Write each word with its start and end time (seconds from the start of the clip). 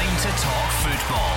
time 0.00 0.16
to 0.16 0.42
talk 0.42 0.70
football. 0.80 1.36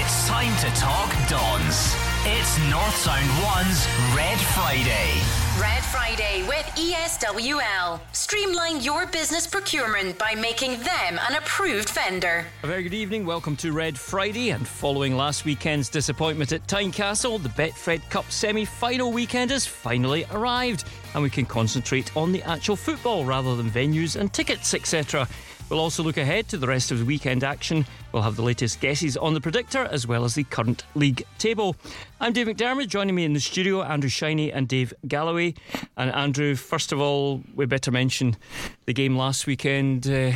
It's 0.00 0.28
time 0.28 0.56
to 0.58 0.80
talk 0.80 1.10
Dons. 1.28 1.96
It's 2.24 2.56
North 2.70 2.94
Sound 2.94 3.28
1's 3.42 4.14
Red 4.14 4.38
Friday. 4.54 5.20
Red 5.60 5.82
Friday 5.84 6.44
with 6.46 6.66
ESWL. 6.76 7.98
Streamline 8.12 8.80
your 8.80 9.06
business 9.06 9.48
procurement 9.48 10.18
by 10.18 10.36
making 10.36 10.78
them 10.82 11.18
an 11.28 11.36
approved 11.36 11.88
vendor. 11.90 12.44
A 12.62 12.66
very 12.68 12.84
good 12.84 12.94
evening. 12.94 13.26
Welcome 13.26 13.56
to 13.56 13.72
Red 13.72 13.98
Friday. 13.98 14.50
And 14.50 14.68
following 14.68 15.16
last 15.16 15.44
weekend's 15.44 15.88
disappointment 15.88 16.52
at 16.52 16.64
Tynecastle, 16.68 17.42
the 17.42 17.48
Betfred 17.48 18.08
Cup 18.08 18.30
semi 18.30 18.64
final 18.64 19.10
weekend 19.10 19.50
has 19.50 19.66
finally 19.66 20.26
arrived. 20.30 20.84
And 21.14 21.24
we 21.24 21.30
can 21.30 21.46
concentrate 21.46 22.16
on 22.16 22.30
the 22.30 22.42
actual 22.44 22.76
football 22.76 23.24
rather 23.24 23.56
than 23.56 23.68
venues 23.68 24.14
and 24.14 24.32
tickets, 24.32 24.74
etc. 24.74 25.26
We'll 25.68 25.80
also 25.80 26.04
look 26.04 26.16
ahead 26.16 26.48
to 26.50 26.58
the 26.58 26.68
rest 26.68 26.92
of 26.92 27.00
the 27.00 27.04
weekend 27.04 27.42
action. 27.42 27.86
We'll 28.12 28.22
have 28.22 28.36
the 28.36 28.42
latest 28.42 28.80
guesses 28.80 29.16
on 29.16 29.34
the 29.34 29.40
predictor 29.40 29.84
as 29.86 30.06
well 30.06 30.24
as 30.24 30.36
the 30.36 30.44
current 30.44 30.84
league 30.94 31.24
table. 31.38 31.74
I'm 32.20 32.32
Dave 32.32 32.46
McDermott. 32.46 32.86
Joining 32.86 33.16
me 33.16 33.24
in 33.24 33.32
the 33.32 33.40
studio, 33.40 33.82
Andrew 33.82 34.08
Shiney 34.08 34.52
and 34.54 34.68
Dave 34.68 34.94
Galloway. 35.08 35.54
And 35.96 36.12
Andrew, 36.12 36.54
first 36.54 36.92
of 36.92 37.00
all, 37.00 37.42
we 37.56 37.66
better 37.66 37.90
mention 37.90 38.36
the 38.84 38.92
game 38.92 39.16
last 39.16 39.48
weekend. 39.48 40.06
Uh, 40.06 40.32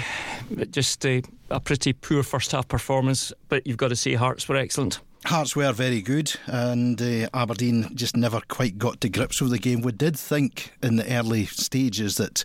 just 0.70 1.06
uh, 1.06 1.20
a 1.48 1.60
pretty 1.60 1.92
poor 1.92 2.24
first 2.24 2.50
half 2.50 2.66
performance, 2.66 3.32
but 3.48 3.64
you've 3.66 3.76
got 3.76 3.88
to 3.88 3.96
say 3.96 4.14
Hearts 4.14 4.48
were 4.48 4.56
excellent. 4.56 4.98
Hearts 5.26 5.54
were 5.54 5.72
very 5.72 6.00
good, 6.00 6.32
and 6.46 7.00
uh, 7.00 7.28
Aberdeen 7.34 7.94
just 7.94 8.16
never 8.16 8.40
quite 8.48 8.78
got 8.78 9.02
to 9.02 9.08
grips 9.10 9.40
with 9.40 9.50
the 9.50 9.58
game. 9.58 9.82
We 9.82 9.92
did 9.92 10.18
think 10.18 10.72
in 10.82 10.96
the 10.96 11.14
early 11.14 11.44
stages 11.44 12.16
that 12.16 12.42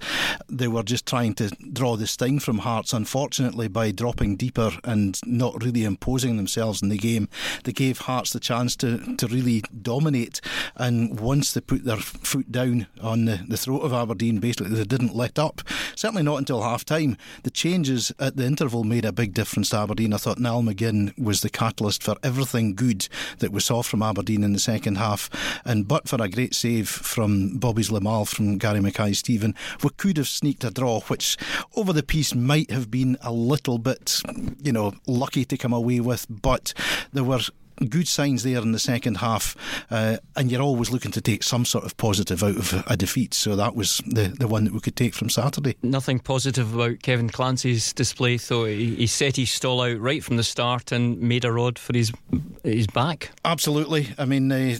they 0.50 0.68
were 0.68 0.84
just 0.84 1.06
trying 1.06 1.36
to 1.36 1.50
draw 1.72 1.96
the 1.96 2.06
sting 2.06 2.40
from 2.40 2.60
Hearts. 2.60 2.92
Unfortunately, 2.92 3.70
by 3.70 3.92
dropping 3.92 4.36
deeper 4.36 4.72
and 4.84 5.18
not 5.26 5.64
really 5.64 5.86
imposing 5.86 6.36
themselves 6.36 6.82
in 6.82 6.90
the 6.90 6.98
game, 6.98 7.30
they 7.64 7.72
gave 7.72 8.00
Hearts 8.00 8.34
the 8.34 8.42
chance 8.42 8.76
to, 8.78 9.16
to 9.16 9.28
really 9.28 9.64
dominate. 9.82 10.42
And 10.76 11.18
once 11.20 11.54
they 11.54 11.62
put 11.62 11.86
their 11.86 11.98
foot 11.98 12.52
down 12.52 12.88
on 13.02 13.24
the, 13.24 13.40
the 13.48 13.58
throat 13.58 13.84
of 13.84 13.94
Aberdeen, 13.94 14.40
basically 14.40 14.76
they 14.76 14.84
didn't 14.84 15.16
let 15.16 15.40
up. 15.40 15.62
Certainly 15.96 16.24
not 16.24 16.40
until 16.40 16.62
half 16.62 16.84
time. 16.84 17.18
The 17.44 17.52
changes 17.52 18.12
at 18.20 18.36
the 18.36 18.46
interval 18.46 18.84
made 18.84 19.06
a 19.06 19.14
big 19.14 19.34
difference 19.34 19.70
to 19.70 19.78
Aberdeen. 19.78 20.14
I 20.14 20.18
thought 20.18 20.40
Niall 20.40 20.62
McGinn 20.62 21.18
was 21.18 21.40
the 21.40 21.50
catalyst 21.50 22.04
for 22.04 22.18
everything 22.22 22.65
good 22.74 23.08
that 23.40 23.52
we 23.52 23.60
saw 23.60 23.82
from 23.84 24.02
Aberdeen 24.02 24.44
in 24.44 24.54
the 24.54 24.60
second 24.60 24.96
half. 24.98 25.30
And 25.66 25.88
but 25.88 26.08
for 26.08 26.22
a 26.22 26.30
great 26.30 26.56
save 26.56 26.90
from 26.90 27.58
Bobby 27.58 27.84
Zlamal 27.84 28.28
from 28.28 28.58
Gary 28.58 28.82
Mackay 28.82 29.14
Steven, 29.14 29.56
we 29.84 29.90
could 29.98 30.18
have 30.18 30.28
sneaked 30.28 30.64
a 30.64 30.72
draw, 30.72 31.02
which 31.02 31.38
over 31.76 31.94
the 31.94 32.04
piece 32.04 32.34
might 32.34 32.72
have 32.72 32.90
been 32.90 33.18
a 33.22 33.32
little 33.32 33.78
bit, 33.78 34.22
you 34.62 34.72
know, 34.72 34.94
lucky 35.08 35.46
to 35.46 35.58
come 35.58 35.74
away 35.74 36.00
with. 36.00 36.26
But 36.30 36.74
there 37.14 37.24
were 37.24 37.42
good 37.90 38.08
signs 38.08 38.44
there 38.44 38.62
in 38.62 38.72
the 38.72 38.80
second 38.80 39.18
half, 39.18 39.56
uh, 39.92 40.18
and 40.36 40.52
you're 40.52 40.62
always 40.62 40.92
looking 40.92 41.12
to 41.12 41.22
take 41.22 41.44
some 41.44 41.66
sort 41.66 41.86
of 41.86 41.98
positive 41.98 42.44
out 42.44 42.56
of 42.56 42.84
a 42.88 42.98
defeat. 42.98 43.34
So 43.34 43.56
that 43.56 43.76
was 43.76 44.02
the, 44.06 44.28
the 44.28 44.48
one 44.48 44.66
that 44.66 44.74
we 44.74 44.80
could 44.80 44.96
take 44.96 45.14
from 45.14 45.30
Saturday. 45.30 45.78
Nothing 45.82 46.20
positive 46.20 46.74
about 46.74 47.02
Kevin 47.02 47.30
Clancy's 47.30 47.94
display, 47.94 48.38
though. 48.38 48.66
He, 48.66 48.96
he 48.96 49.08
set 49.08 49.36
his 49.36 49.52
stall 49.52 49.82
out 49.82 50.00
right 50.00 50.24
from 50.24 50.38
the 50.38 50.44
start 50.44 50.92
and 50.92 51.20
made 51.20 51.46
a 51.46 51.52
rod 51.52 51.78
for 51.80 51.94
his 51.94 52.12
his 52.64 52.88
back. 52.88 53.32
Absolutely. 53.44 54.10
I 54.18 54.26
mean, 54.26 54.52
uh, 54.52 54.78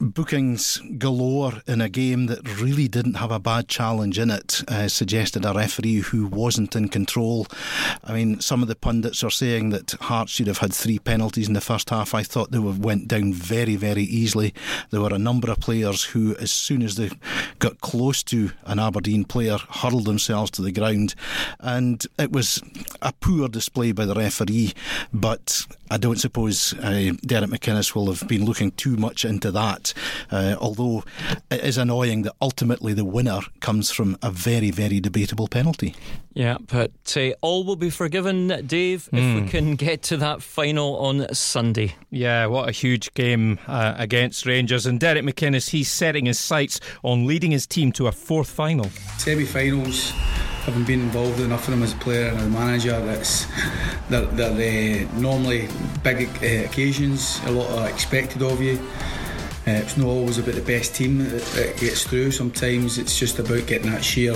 bookings 0.00 0.80
galore 0.98 1.62
in 1.66 1.80
a 1.80 1.88
game 1.88 2.26
that 2.26 2.60
really 2.60 2.88
didn't 2.88 3.14
have 3.14 3.30
a 3.30 3.38
bad 3.38 3.68
challenge 3.68 4.18
in 4.18 4.30
it 4.30 4.62
uh, 4.68 4.88
suggested 4.88 5.44
a 5.44 5.52
referee 5.52 6.00
who 6.00 6.26
wasn't 6.26 6.74
in 6.74 6.88
control. 6.88 7.46
I 8.02 8.14
mean, 8.14 8.40
some 8.40 8.62
of 8.62 8.68
the 8.68 8.74
pundits 8.74 9.22
are 9.22 9.30
saying 9.30 9.70
that 9.70 9.92
Hearts 10.00 10.32
should 10.32 10.46
have 10.46 10.58
had 10.58 10.72
three 10.72 10.98
penalties 10.98 11.48
in 11.48 11.54
the 11.54 11.60
first 11.60 11.90
half. 11.90 12.14
I 12.14 12.22
thought 12.30 12.52
they 12.52 12.58
went 12.58 13.08
down 13.08 13.32
very, 13.32 13.76
very 13.76 14.04
easily. 14.04 14.54
There 14.90 15.00
were 15.00 15.12
a 15.12 15.18
number 15.18 15.50
of 15.50 15.60
players 15.60 16.04
who, 16.04 16.36
as 16.36 16.52
soon 16.52 16.82
as 16.82 16.94
they 16.94 17.10
got 17.58 17.80
close 17.80 18.22
to 18.24 18.52
an 18.64 18.78
Aberdeen 18.78 19.24
player, 19.24 19.58
hurled 19.58 20.04
themselves 20.04 20.50
to 20.52 20.62
the 20.62 20.72
ground. 20.72 21.14
And 21.58 22.06
it 22.18 22.30
was 22.30 22.62
a 23.02 23.12
poor 23.12 23.48
display 23.48 23.92
by 23.92 24.06
the 24.06 24.14
referee, 24.14 24.72
but 25.12 25.66
I 25.90 25.96
don't 25.96 26.20
suppose 26.20 26.72
uh, 26.74 27.12
Derek 27.26 27.50
McInnes 27.50 27.94
will 27.94 28.12
have 28.12 28.28
been 28.28 28.44
looking 28.44 28.70
too 28.72 28.96
much 28.96 29.24
into 29.24 29.50
that. 29.50 29.92
Uh, 30.30 30.54
although 30.60 31.04
it 31.50 31.64
is 31.64 31.78
annoying 31.78 32.22
that 32.22 32.34
ultimately 32.40 32.92
the 32.92 33.04
winner 33.04 33.40
comes 33.58 33.90
from 33.90 34.16
a 34.22 34.30
very, 34.30 34.70
very 34.70 35.00
debatable 35.00 35.48
penalty. 35.48 35.96
Yeah, 36.32 36.58
but 36.60 36.92
uh, 37.16 37.30
all 37.40 37.64
will 37.64 37.76
be 37.76 37.90
forgiven, 37.90 38.48
Dave, 38.66 39.08
if 39.12 39.18
mm. 39.20 39.34
we 39.34 39.40
hmm. 39.40 39.48
can 39.48 39.76
get 39.76 40.02
to 40.04 40.16
that 40.18 40.42
final 40.42 40.96
on 40.98 41.32
Sunday. 41.34 41.96
Yeah, 42.10 42.46
what 42.46 42.68
a 42.68 42.72
huge 42.72 43.12
game 43.14 43.58
uh, 43.66 43.94
against 43.96 44.46
Rangers. 44.46 44.86
And 44.86 45.00
Derek 45.00 45.24
McInnes, 45.24 45.70
he's 45.70 45.90
setting 45.90 46.26
his 46.26 46.38
sights 46.38 46.80
on 47.02 47.26
leading 47.26 47.50
his 47.50 47.66
team 47.66 47.90
to 47.92 48.06
a 48.06 48.12
fourth 48.12 48.48
final. 48.50 48.88
Semi 49.18 49.44
finals 49.44 50.12
having 50.64 50.84
been 50.84 51.00
involved 51.00 51.40
enough 51.40 51.66
in 51.68 51.72
them 51.72 51.82
as 51.82 51.94
a 51.94 51.96
player 51.96 52.28
and 52.28 52.40
a 52.40 52.46
manager, 52.46 53.00
that's 53.06 53.46
they're, 54.08 54.26
they're 54.26 55.08
uh, 55.08 55.18
normally 55.18 55.68
big 56.04 56.28
uh, 56.42 56.64
occasions. 56.66 57.40
A 57.46 57.50
lot 57.50 57.70
are 57.78 57.88
expected 57.88 58.42
of 58.42 58.60
you. 58.60 58.78
Uh, 59.66 59.72
it's 59.72 59.96
not 59.96 60.06
always 60.06 60.38
about 60.38 60.54
the 60.54 60.62
best 60.62 60.94
team 60.94 61.18
that, 61.18 61.42
that, 61.42 61.76
gets 61.78 62.04
through. 62.04 62.30
Sometimes 62.30 62.98
it's 62.98 63.18
just 63.18 63.38
about 63.38 63.66
getting 63.66 63.90
that 63.90 64.04
sheer, 64.04 64.34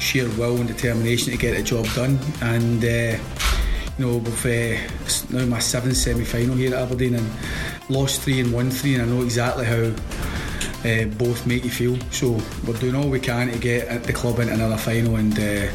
sheer 0.00 0.28
will 0.30 0.56
and 0.56 0.66
determination 0.66 1.32
to 1.32 1.38
get 1.38 1.56
the 1.56 1.62
job 1.62 1.86
done. 1.94 2.18
And 2.40 2.82
uh, 2.82 3.18
you 3.98 4.06
know, 4.06 4.16
we've 4.16 4.46
uh, 4.46 5.36
now 5.36 5.46
my 5.46 5.58
seventh 5.58 5.96
semi-final 5.96 6.56
here 6.56 6.74
at 6.74 6.82
Aberdeen 6.82 7.16
and 7.16 7.30
lost 7.88 8.22
three 8.22 8.40
and 8.40 8.52
won 8.52 8.70
three, 8.70 8.94
and 8.94 9.02
I 9.02 9.06
know 9.06 9.22
exactly 9.22 9.66
how 9.66 9.92
uh, 10.88 11.04
both 11.18 11.46
make 11.46 11.64
you 11.64 11.70
feel. 11.70 11.98
So 12.10 12.40
we're 12.66 12.78
doing 12.78 12.94
all 12.94 13.08
we 13.08 13.20
can 13.20 13.52
to 13.52 13.58
get 13.58 14.04
the 14.04 14.12
club 14.12 14.38
into 14.38 14.54
another 14.54 14.78
final 14.78 15.16
and 15.16 15.38
uh, 15.38 15.70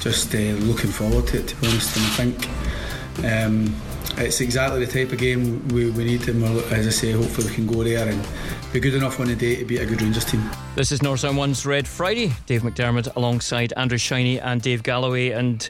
just 0.00 0.34
uh, 0.34 0.38
looking 0.38 0.90
forward 0.90 1.26
to 1.28 1.40
it, 1.40 1.48
to 1.48 1.56
be 1.60 1.66
honest. 1.68 1.96
And 1.96 2.06
I 2.06 2.10
think 2.10 3.24
um, 3.24 3.76
it's 4.16 4.40
exactly 4.40 4.84
the 4.84 4.90
type 4.90 5.12
of 5.12 5.18
game 5.18 5.68
we, 5.68 5.90
we 5.90 6.04
need. 6.04 6.26
And 6.28 6.42
as 6.72 6.86
I 6.86 6.90
say, 6.90 7.12
hopefully 7.12 7.48
we 7.48 7.54
can 7.54 7.66
go 7.66 7.84
there 7.84 8.08
and 8.08 8.26
be 8.72 8.80
good 8.80 8.94
enough 8.94 9.20
on 9.20 9.26
the 9.26 9.36
day 9.36 9.56
to 9.56 9.64
beat 9.66 9.80
a 9.80 9.86
good 9.86 10.00
Rangers 10.00 10.24
team. 10.24 10.42
This 10.76 10.92
is 10.92 11.02
North 11.02 11.20
Sound 11.20 11.36
One's 11.36 11.66
Red 11.66 11.86
Friday. 11.86 12.32
Dave 12.46 12.62
McDermott 12.62 13.14
alongside 13.16 13.74
Andrew 13.76 13.98
Shiney 13.98 14.40
and 14.42 14.62
Dave 14.62 14.82
Galloway. 14.82 15.30
And 15.30 15.68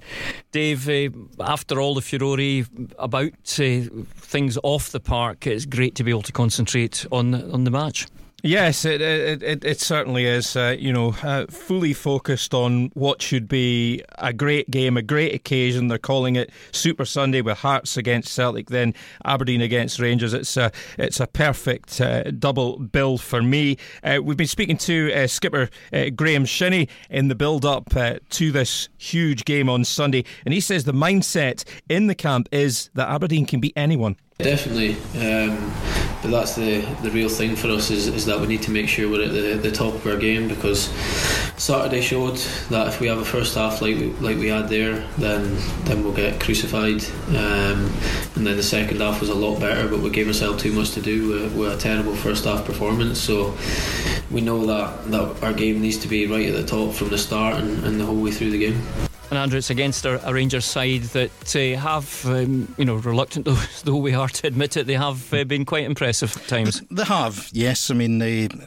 Dave, 0.52 0.88
uh, 0.88 1.10
after 1.40 1.80
all 1.80 1.94
the 1.94 2.00
furore 2.00 2.64
about 3.00 3.32
uh, 3.58 4.04
things 4.14 4.56
off 4.62 4.90
the 4.90 5.00
park, 5.00 5.48
it's 5.48 5.66
great 5.66 5.96
to 5.96 6.04
be 6.04 6.12
able 6.12 6.22
to 6.22 6.32
concentrate 6.32 7.04
on 7.10 7.34
on 7.52 7.64
the 7.64 7.72
match. 7.72 8.06
Yes, 8.44 8.84
it 8.84 9.00
it, 9.00 9.42
it, 9.42 9.64
it 9.64 9.80
certainly 9.80 10.26
is. 10.26 10.56
Uh, 10.56 10.74
you 10.76 10.92
know, 10.92 11.14
uh, 11.22 11.46
fully 11.48 11.92
focused 11.92 12.52
on 12.52 12.90
what 12.94 13.22
should 13.22 13.46
be 13.46 14.02
a 14.18 14.32
great 14.32 14.68
game, 14.68 14.96
a 14.96 15.02
great 15.02 15.32
occasion. 15.32 15.86
They're 15.86 15.98
calling 15.98 16.34
it 16.34 16.50
Super 16.72 17.04
Sunday 17.04 17.40
with 17.40 17.58
Hearts 17.58 17.96
against 17.96 18.32
Celtic, 18.32 18.68
then 18.68 18.94
Aberdeen 19.24 19.60
against 19.60 20.00
Rangers. 20.00 20.34
It's 20.34 20.56
a 20.56 20.72
it's 20.98 21.20
a 21.20 21.28
perfect 21.28 22.00
uh, 22.00 22.32
double 22.32 22.80
bill 22.80 23.16
for 23.16 23.42
me. 23.42 23.76
Uh, 24.02 24.18
we've 24.20 24.36
been 24.36 24.48
speaking 24.48 24.76
to 24.78 25.12
uh, 25.14 25.28
skipper 25.28 25.70
uh, 25.92 26.10
Graeme 26.10 26.44
Shinnie 26.44 26.88
in 27.10 27.28
the 27.28 27.36
build 27.36 27.64
up 27.64 27.90
to 28.30 28.50
this 28.50 28.88
huge 28.98 29.44
game 29.44 29.68
on 29.68 29.84
Sunday, 29.84 30.24
and 30.44 30.52
he 30.52 30.60
says 30.60 30.82
the 30.82 30.92
mindset 30.92 31.62
in 31.88 32.08
the 32.08 32.14
camp 32.16 32.48
is 32.50 32.90
that 32.94 33.08
Aberdeen 33.08 33.46
can 33.46 33.60
beat 33.60 33.74
anyone. 33.76 34.16
Definitely, 34.38 34.96
um, 35.14 35.72
but 36.22 36.30
that's 36.30 36.54
the, 36.54 36.80
the 37.02 37.10
real 37.10 37.28
thing 37.28 37.56
for 37.56 37.68
us 37.68 37.90
is, 37.90 38.06
is 38.06 38.24
that 38.26 38.40
we 38.40 38.46
need 38.46 38.62
to 38.62 38.70
make 38.70 38.88
sure 38.88 39.10
we're 39.10 39.24
at 39.24 39.32
the, 39.32 39.54
the 39.54 39.72
top 39.72 39.92
of 39.94 40.06
our 40.06 40.16
game 40.16 40.46
because 40.46 40.88
Saturday 41.56 42.00
showed 42.00 42.36
that 42.70 42.88
if 42.88 43.00
we 43.00 43.08
have 43.08 43.18
a 43.18 43.24
first 43.24 43.56
half 43.56 43.82
like 43.82 43.96
we, 43.96 44.06
like 44.14 44.38
we 44.38 44.48
had 44.48 44.68
there, 44.68 45.06
then 45.18 45.56
then 45.84 46.04
we'll 46.04 46.14
get 46.14 46.40
crucified. 46.40 47.04
Um, 47.28 47.92
and 48.36 48.46
then 48.46 48.56
the 48.56 48.62
second 48.62 49.00
half 49.00 49.20
was 49.20 49.30
a 49.30 49.34
lot 49.34 49.58
better, 49.58 49.88
but 49.88 50.00
we 50.00 50.10
gave 50.10 50.28
ourselves 50.28 50.62
too 50.62 50.72
much 50.72 50.92
to 50.92 51.02
do 51.02 51.28
with, 51.28 51.56
with 51.56 51.72
a 51.74 51.76
terrible 51.76 52.14
first 52.14 52.44
half 52.44 52.64
performance. 52.64 53.18
So 53.18 53.56
we 54.30 54.40
know 54.40 54.64
that 54.66 55.10
that 55.10 55.42
our 55.42 55.52
game 55.52 55.80
needs 55.80 55.98
to 55.98 56.08
be 56.08 56.26
right 56.26 56.48
at 56.48 56.54
the 56.54 56.64
top 56.64 56.94
from 56.94 57.08
the 57.08 57.18
start 57.18 57.56
and, 57.56 57.84
and 57.84 58.00
the 58.00 58.06
whole 58.06 58.22
way 58.22 58.30
through 58.30 58.50
the 58.50 58.58
game 58.58 58.80
and 59.32 59.38
Andrew, 59.38 59.56
it's 59.56 59.70
against 59.70 60.04
a, 60.04 60.28
a 60.28 60.34
Rangers 60.34 60.66
side 60.66 61.04
that 61.14 61.56
uh, 61.56 61.80
have, 61.80 62.26
um, 62.26 62.74
you 62.76 62.84
know, 62.84 62.96
reluctant 62.96 63.46
though, 63.46 63.56
though, 63.84 63.96
we 63.96 64.12
are 64.12 64.28
to 64.28 64.46
admit 64.46 64.76
it, 64.76 64.86
they 64.86 64.92
have 64.92 65.32
uh, 65.32 65.42
been 65.44 65.64
quite 65.64 65.84
impressive 65.84 66.36
at 66.36 66.46
times. 66.48 66.82
They 66.90 67.04
have, 67.04 67.48
yes. 67.50 67.90
I 67.90 67.94
mean, 67.94 68.20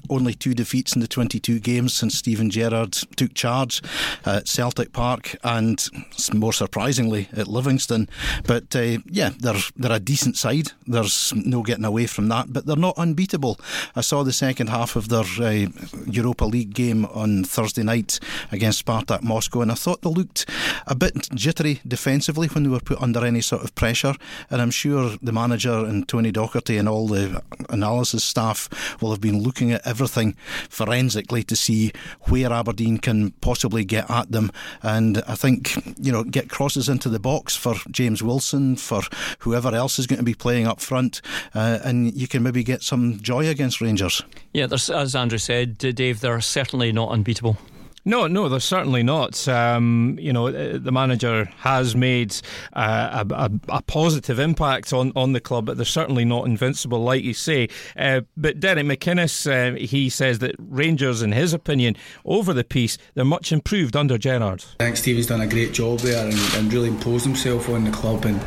only 0.10 0.34
two 0.34 0.56
defeats 0.56 0.96
in 0.96 1.02
the 1.02 1.08
22 1.08 1.60
games 1.60 1.94
since 1.94 2.16
Steven 2.16 2.50
Gerrard 2.50 2.94
took 3.16 3.36
charge 3.36 3.84
at 4.26 4.48
Celtic 4.48 4.92
Park, 4.92 5.36
and 5.44 5.88
more 6.34 6.52
surprisingly 6.52 7.30
at 7.38 7.48
Livingston. 7.48 8.10
But 8.48 8.76
uh, 8.76 8.98
yeah, 9.06 9.34
they're 9.38 9.62
they're 9.76 9.92
a 9.92 10.00
decent 10.00 10.36
side. 10.36 10.72
There's 10.88 11.32
no 11.36 11.62
getting 11.62 11.86
away 11.86 12.08
from 12.08 12.28
that. 12.30 12.52
But 12.52 12.66
they're 12.66 12.76
not 12.76 12.98
unbeatable. 12.98 13.60
I 13.96 14.02
saw 14.02 14.24
the 14.24 14.34
second 14.34 14.70
half 14.70 14.96
of 14.96 15.10
their 15.10 15.26
uh, 15.40 15.68
Europa 16.08 16.46
League 16.46 16.74
game 16.74 17.06
on 17.06 17.44
Thursday 17.44 17.84
night 17.84 18.20
against 18.52 18.84
Spartak 18.84 19.22
Moscow, 19.22 19.62
and 19.62 19.72
I 19.72 19.76
thought 19.76 20.02
they 20.02 20.10
looked 20.10 20.50
a 20.88 20.96
bit 20.96 21.30
jittery 21.34 21.81
defensively 21.88 22.48
when 22.48 22.63
they 22.63 22.69
were 22.69 22.80
put 22.80 23.02
under 23.02 23.25
any 23.25 23.42
sort 23.42 23.63
of 23.63 23.74
pressure. 23.75 24.16
And 24.50 24.62
I'm 24.62 24.72
sure 24.72 25.18
the 25.22 25.31
manager 25.31 25.86
and 25.86 26.07
Tony 26.07 26.31
Docherty 26.31 26.80
and 26.80 26.88
all 26.88 27.07
the 27.07 27.42
analysis 27.69 28.24
staff 28.24 28.69
will 29.02 29.12
have 29.12 29.22
been 29.22 29.42
looking 29.42 29.72
at 29.72 29.86
everything 29.86 30.36
forensically 30.69 31.44
to 31.44 31.56
see 31.56 31.92
where 32.22 32.52
Aberdeen 32.52 32.98
can 32.98 33.31
possibly 33.42 33.86
get 33.86 34.10
at 34.10 34.31
them. 34.31 34.52
And 34.81 35.24
I 35.28 35.36
think, 35.36 35.75
you 36.00 36.12
know, 36.12 36.24
get 36.24 36.50
crosses 36.50 36.90
into 36.90 37.10
the 37.10 37.19
box 37.19 37.56
for 37.56 37.75
James 37.92 38.22
Wilson, 38.22 38.75
for 38.75 39.01
whoever 39.40 39.74
else 39.74 40.00
is 40.00 40.08
going 40.08 40.19
to 40.19 40.24
be 40.24 40.34
playing 40.34 40.68
up 40.68 40.80
front, 40.80 41.22
uh, 41.54 41.80
and 41.84 42.16
you 42.16 42.28
can 42.28 42.44
maybe 42.44 42.63
get 42.63 42.84
some 42.84 43.19
joy 43.19 43.48
against 43.48 43.81
Rangers. 43.81 44.22
Yeah, 44.54 44.68
as 44.72 45.16
Andrew 45.16 45.38
said, 45.38 45.78
Dave, 45.78 46.22
they're 46.22 46.42
certainly 46.42 46.92
not 46.92 47.12
unbeatable. 47.12 47.58
No, 48.07 48.28
no, 48.28 48.48
they're 48.50 48.60
certainly 48.60 49.02
not. 49.02 49.48
Um, 49.48 50.16
you 50.22 50.31
know, 50.31 50.48
uh, 50.48 50.78
the 50.78 50.92
manager 50.92 51.46
has 51.57 51.96
made 51.96 52.36
uh, 52.74 53.25
a, 53.28 53.34
a, 53.34 53.52
a, 53.69 53.81
positive 53.81 54.38
impact 54.38 54.94
on, 54.94 55.12
on 55.16 55.34
the 55.34 55.40
club, 55.40 55.66
but 55.66 55.78
they're 55.78 55.86
certainly 55.86 56.24
not 56.24 56.46
invincible, 56.46 57.00
like 57.00 57.24
you 57.24 57.34
say. 57.34 57.68
Uh, 57.98 58.22
but 58.38 58.60
Derek 58.60 58.86
McInnes, 58.86 59.50
uh, 59.50 59.75
he 59.75 60.10
says 60.10 60.38
that 60.40 60.56
Rangers, 60.60 61.24
in 61.24 61.31
his 61.31 61.52
opinion, 61.52 61.96
over 62.25 62.54
the 62.54 62.63
piece, 62.63 63.00
they're 63.16 63.25
much 63.25 63.52
improved 63.52 63.96
under 63.96 64.19
Gerrard. 64.19 64.63
I 64.80 64.84
think 64.84 64.98
Steven's 64.98 65.25
done 65.25 65.42
a 65.42 65.48
great 65.48 65.74
job 65.74 65.98
there 66.00 66.28
and, 66.28 66.38
and 66.54 66.72
really 66.72 66.90
imposed 66.90 67.25
himself 67.25 67.69
on 67.69 67.86
the 67.86 67.92
club. 67.92 68.25
And 68.25 68.40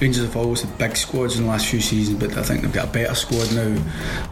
Rangers 0.00 0.24
have 0.24 0.36
always 0.38 0.62
had 0.62 0.78
big 0.78 0.96
squads 0.96 1.36
in 1.36 1.42
the 1.42 1.50
last 1.50 1.66
few 1.66 1.82
seasons, 1.82 2.18
but 2.18 2.34
I 2.38 2.42
think 2.42 2.62
they've 2.62 2.72
got 2.72 2.88
a 2.88 2.92
better 2.92 3.14
squad 3.14 3.52
now, 3.52 3.76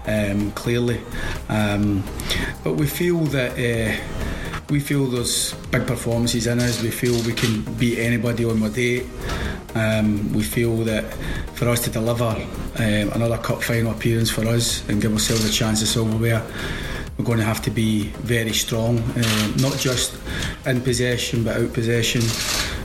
um, 0.06 0.52
clearly. 0.52 1.02
Um, 1.50 2.02
but 2.64 2.74
we 2.74 2.86
feel 2.86 3.18
that 3.26 3.52
uh, 3.58 4.39
we 4.70 4.78
feel 4.78 5.06
there's 5.06 5.52
big 5.72 5.86
performances 5.86 6.46
in 6.46 6.60
us. 6.60 6.80
We 6.80 6.90
feel 6.90 7.20
we 7.24 7.32
can 7.32 7.62
beat 7.74 7.98
anybody 7.98 8.44
on 8.44 8.62
our 8.62 8.68
day. 8.68 9.04
Um, 9.74 10.32
we 10.32 10.42
feel 10.42 10.76
that 10.84 11.12
for 11.54 11.68
us 11.68 11.80
to 11.84 11.90
deliver 11.90 12.24
um, 12.24 13.10
another 13.12 13.38
cup 13.38 13.62
final 13.62 13.92
appearance 13.92 14.30
for 14.30 14.46
us 14.46 14.88
and 14.88 15.02
give 15.02 15.12
ourselves 15.12 15.44
a 15.44 15.52
chance 15.52 15.82
of 15.82 15.88
silverware, 15.88 16.42
we're 17.18 17.24
going 17.24 17.38
to 17.38 17.44
have 17.44 17.62
to 17.62 17.70
be 17.70 18.04
very 18.22 18.52
strong, 18.52 18.98
uh, 18.98 19.52
not 19.58 19.76
just 19.76 20.16
in 20.66 20.80
possession 20.80 21.42
but 21.42 21.56
out 21.56 21.72
possession, 21.72 22.22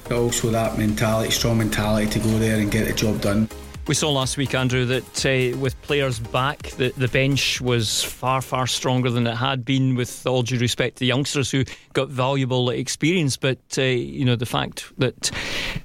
but 0.10 0.18
also 0.18 0.50
that 0.50 0.78
mentality, 0.78 1.32
strong 1.32 1.60
mentality 1.60 2.10
to 2.10 2.20
go 2.20 2.40
there 2.40 2.60
and 2.60 2.72
get 2.72 2.88
the 2.88 2.94
job 2.94 3.22
done. 3.22 3.48
We 3.88 3.94
saw 3.94 4.12
last 4.12 4.36
week, 4.38 4.56
Andrew, 4.56 4.84
that 4.86 5.26
uh, 5.28 5.56
with 5.60 5.80
players 5.84 6.20
back, 6.20 6.64
the, 6.72 6.90
the 6.98 7.08
bench 7.08 7.62
was 7.62 8.04
far, 8.04 8.42
far 8.42 8.66
stronger 8.66 9.12
than 9.12 9.28
it 9.28 9.36
had 9.36 9.64
been, 9.64 9.94
with 9.94 10.26
all 10.26 10.42
due 10.42 10.58
respect 10.58 10.96
to 10.96 11.00
the 11.02 11.06
youngsters 11.06 11.52
who 11.52 11.66
got 11.94 12.10
valuable 12.10 12.72
experience. 12.72 13.38
But, 13.38 13.60
uh, 13.78 13.84
you 13.84 14.26
know, 14.26 14.36
the 14.36 14.48
fact 14.48 14.92
that 14.98 15.30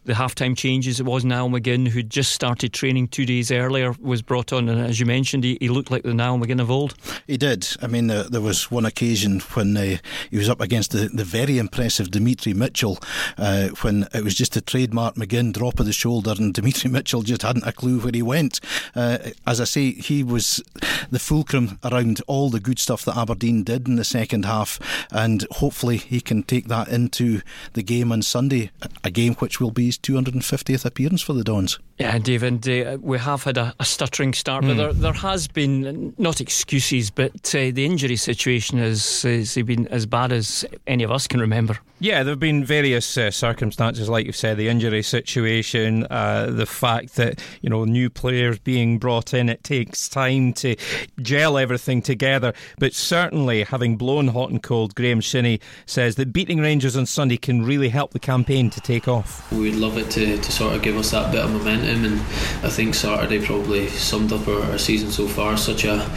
the 0.07 0.15
halftime 0.15 0.57
changes, 0.57 0.99
it 0.99 1.05
was 1.05 1.27
Niall 1.27 1.51
McGinn 1.51 1.89
who 1.89 2.03
just 2.03 2.33
started 2.33 2.73
training 2.73 3.09
two 3.09 3.27
days 3.27 3.53
earlier, 3.53 3.95
was 4.01 4.23
brought 4.23 4.51
on. 4.51 4.71
And 4.71 4.81
as 4.81 4.99
you 4.99 5.05
mentioned, 5.05 5.45
he, 5.45 5.59
he 5.61 5.69
looked 5.69 5.91
like 5.91 6.03
the 6.03 6.15
Niall 6.15 6.39
McGinn 6.39 6.63
of 6.63 6.71
old. 6.71 6.95
He 7.27 7.37
did. 7.37 7.69
I 7.83 7.87
mean, 7.87 8.11
uh, 8.11 8.23
there 8.31 8.41
was 8.41 8.71
one 8.71 8.87
occasion 8.87 9.41
when 9.53 9.77
uh, 9.77 9.99
he 10.31 10.39
was 10.39 10.49
up 10.49 10.63
against 10.63 10.93
the, 10.93 11.11
the 11.13 11.25
very 11.25 11.59
impressive 11.59 12.11
Demetri 12.11 12.55
Mitchell, 12.55 12.99
uh, 13.37 13.69
when 13.83 14.09
it 14.15 14.25
was 14.25 14.35
just 14.35 14.57
a 14.57 14.63
trademark 14.63 15.17
McGinn 15.17 15.53
drop 15.53 15.79
of 15.79 15.85
the 15.85 15.93
shoulder, 15.93 16.35
and 16.39 16.55
Demetri 16.55 16.91
Mitchell 16.91 17.21
just 17.21 17.43
hadn't 17.43 17.67
a 17.67 17.73
clue 17.73 17.90
where 17.99 18.13
he 18.15 18.23
went. 18.23 18.61
Uh, 18.95 19.19
as 19.47 19.61
I 19.61 19.65
say, 19.65 19.93
he 19.93 20.23
was 20.23 20.63
the 21.11 21.19
fulcrum 21.19 21.79
around 21.85 22.23
all 22.27 22.51
the 22.51 22.61
good 22.61 22.79
stuff 22.79 23.05
that 23.05 23.17
Aberdeen 23.17 23.65
did 23.65 23.89
in 23.89 23.97
the 23.97 24.05
second 24.05 24.45
half, 24.45 24.79
and 25.11 25.47
hopefully 25.51 25.97
he 25.97 26.21
can 26.21 26.43
take 26.43 26.69
that 26.69 26.89
into 26.89 27.43
the 27.73 27.83
game 27.83 28.13
on 28.13 28.23
Sunday, 28.23 28.71
a 29.03 29.11
game 29.11 29.35
which 29.35 29.61
will 29.61 29.71
be 29.71 29.87
his 29.87 29.99
250th 29.99 30.85
appearance 30.85 31.23
for 31.23 31.33
the 31.33 31.45
Dons. 31.45 31.79
Yeah, 32.01 32.19
David, 32.19 32.67
uh, 32.67 32.97
we 33.01 33.19
have 33.19 33.45
had 33.45 33.59
a, 33.59 33.75
a 33.79 33.85
stuttering 33.85 34.33
start, 34.33 34.65
mm. 34.65 34.69
but 34.69 34.73
hmm. 34.73 34.79
there, 34.79 34.93
there 34.95 35.13
has 35.13 35.47
been 35.47 36.15
not 36.17 36.41
excuses, 36.41 37.11
but 37.11 37.55
uh, 37.55 37.71
the 37.73 37.85
injury 37.85 38.17
situation 38.17 38.79
has, 38.79 39.23
has 39.23 39.55
been 39.55 39.87
as 39.89 40.07
bad 40.07 40.33
as 40.33 40.65
any 40.87 41.05
of 41.05 41.11
us 41.11 41.27
can 41.27 41.41
remember. 41.41 41.79
Yeah, 42.03 42.23
there 42.23 42.33
have 42.33 42.41
been 42.41 42.65
various 42.65 43.19
uh, 43.19 43.31
circumstances, 43.31 44.09
like 44.09 44.25
you 44.25 44.33
said, 44.33 44.57
the 44.57 44.69
injury 44.69 45.03
situation, 45.03 46.07
uh, 46.11 46.47
the 46.47 46.65
fact 46.65 47.17
that 47.17 47.43
you 47.61 47.69
know 47.69 47.85
new 47.85 48.09
players 48.09 48.59
being 48.59 48.99
brought 48.99 49.35
in. 49.35 49.51
It 49.51 49.63
takes 49.63 50.09
time 50.09 50.55
to 50.55 50.77
gel 51.21 51.59
everything 51.59 52.01
together, 52.01 52.55
but 52.79 52.95
certainly 52.95 53.65
having 53.65 53.99
blown 53.99 54.29
hot 54.29 54.49
and 54.49 54.63
cold, 54.63 54.95
Graeme 54.95 55.21
Shinnie 55.21 55.61
says 55.85 56.15
that 56.15 56.33
beating 56.33 56.59
Rangers 56.61 56.97
on 56.97 57.05
Sunday 57.05 57.37
can 57.37 57.67
really 57.67 57.91
help 57.91 58.13
the 58.13 58.19
campaign 58.19 58.71
to 58.71 58.81
take 58.81 59.07
off. 59.07 59.53
We'd 59.53 59.75
love 59.75 59.99
it 59.99 60.11
to, 60.13 60.39
to 60.39 60.53
sort 60.53 60.75
of 60.75 60.81
give 60.81 60.97
us 60.97 61.11
that 61.11 61.31
bit 61.31 61.45
of 61.45 61.53
momentum, 61.53 61.90
and 61.91 62.21
I 62.65 62.71
think 62.71 62.95
Saturday 62.95 63.45
probably 63.45 63.89
summed 63.89 64.33
up 64.33 64.47
our, 64.49 64.63
our 64.73 64.79
season 64.79 65.11
so 65.11 65.27
far. 65.27 65.57
Such 65.57 65.85
a 65.85 66.09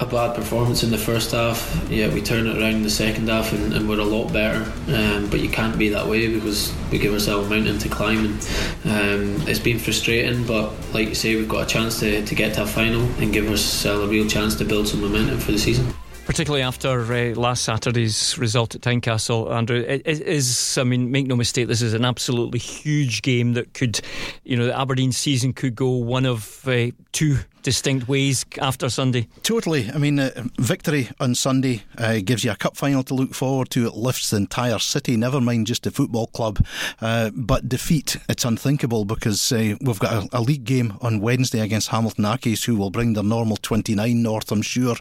a 0.00 0.06
bad 0.06 0.34
performance 0.34 0.82
in 0.82 0.90
the 0.90 0.98
first 0.98 1.32
half. 1.32 1.86
Yeah, 1.90 2.12
we 2.12 2.22
turn 2.22 2.46
it 2.46 2.56
around 2.56 2.76
in 2.76 2.82
the 2.82 2.90
second 2.90 3.28
half 3.28 3.52
and, 3.52 3.74
and 3.74 3.86
we're 3.86 4.00
a 4.00 4.04
lot 4.04 4.32
better. 4.32 4.64
Um, 4.88 5.28
but 5.28 5.40
you 5.40 5.50
can't 5.50 5.78
be 5.78 5.90
that 5.90 6.06
way 6.06 6.26
because 6.32 6.74
we 6.90 6.98
give 6.98 7.12
ourselves 7.12 7.46
a 7.46 7.50
mountain 7.50 7.78
to 7.78 7.88
climb. 7.90 8.38
And 8.84 9.40
um, 9.40 9.48
it's 9.48 9.58
been 9.58 9.78
frustrating, 9.78 10.46
but 10.46 10.72
like 10.94 11.08
you 11.08 11.14
say, 11.14 11.36
we've 11.36 11.48
got 11.48 11.64
a 11.64 11.66
chance 11.66 12.00
to, 12.00 12.24
to 12.24 12.34
get 12.34 12.54
to 12.54 12.62
a 12.62 12.66
final 12.66 13.02
and 13.20 13.30
give 13.30 13.48
ourselves 13.50 14.04
a 14.04 14.08
real 14.08 14.26
chance 14.26 14.54
to 14.56 14.64
build 14.64 14.88
some 14.88 15.02
momentum 15.02 15.38
for 15.38 15.52
the 15.52 15.58
season 15.58 15.92
particularly 16.30 16.62
after 16.62 17.12
uh, 17.12 17.34
last 17.34 17.64
Saturday's 17.64 18.38
result 18.38 18.76
at 18.76 18.82
Tynecastle, 18.82 19.50
Andrew. 19.50 19.78
It, 19.80 20.02
it 20.04 20.20
is, 20.20 20.78
I 20.78 20.84
mean, 20.84 21.10
make 21.10 21.26
no 21.26 21.34
mistake, 21.34 21.66
this 21.66 21.82
is 21.82 21.92
an 21.92 22.04
absolutely 22.04 22.60
huge 22.60 23.22
game 23.22 23.54
that 23.54 23.74
could, 23.74 24.00
you 24.44 24.56
know, 24.56 24.66
the 24.66 24.78
Aberdeen 24.78 25.10
season 25.10 25.52
could 25.52 25.74
go 25.74 25.90
one 25.90 26.26
of 26.26 26.68
uh, 26.68 26.92
two 27.10 27.38
distinct 27.62 28.08
ways 28.08 28.44
after 28.60 28.88
Sunday. 28.88 29.28
Totally. 29.42 29.90
I 29.90 29.98
mean, 29.98 30.18
uh, 30.18 30.30
victory 30.58 31.08
on 31.18 31.34
Sunday 31.34 31.82
uh, 31.98 32.18
gives 32.24 32.44
you 32.44 32.50
a 32.50 32.56
cup 32.56 32.76
final 32.76 33.02
to 33.04 33.14
look 33.14 33.34
forward 33.34 33.70
to. 33.70 33.86
It 33.86 33.94
lifts 33.94 34.30
the 34.30 34.38
entire 34.38 34.78
city, 34.78 35.16
never 35.16 35.40
mind 35.40 35.66
just 35.66 35.82
the 35.82 35.90
football 35.90 36.28
club. 36.28 36.64
Uh, 37.00 37.30
but 37.34 37.68
defeat, 37.68 38.16
it's 38.28 38.44
unthinkable 38.44 39.04
because 39.04 39.52
uh, 39.52 39.76
we've 39.80 39.98
got 39.98 40.24
a, 40.32 40.38
a, 40.38 40.40
league 40.40 40.64
game 40.64 40.94
on 41.00 41.20
Wednesday 41.20 41.60
against 41.60 41.88
Hamilton 41.88 42.24
Accies, 42.24 42.64
who 42.64 42.76
will 42.76 42.90
bring 42.90 43.12
their 43.12 43.24
normal 43.24 43.56
29 43.56 44.22
north, 44.22 44.50
I'm 44.50 44.62
sure. 44.62 44.96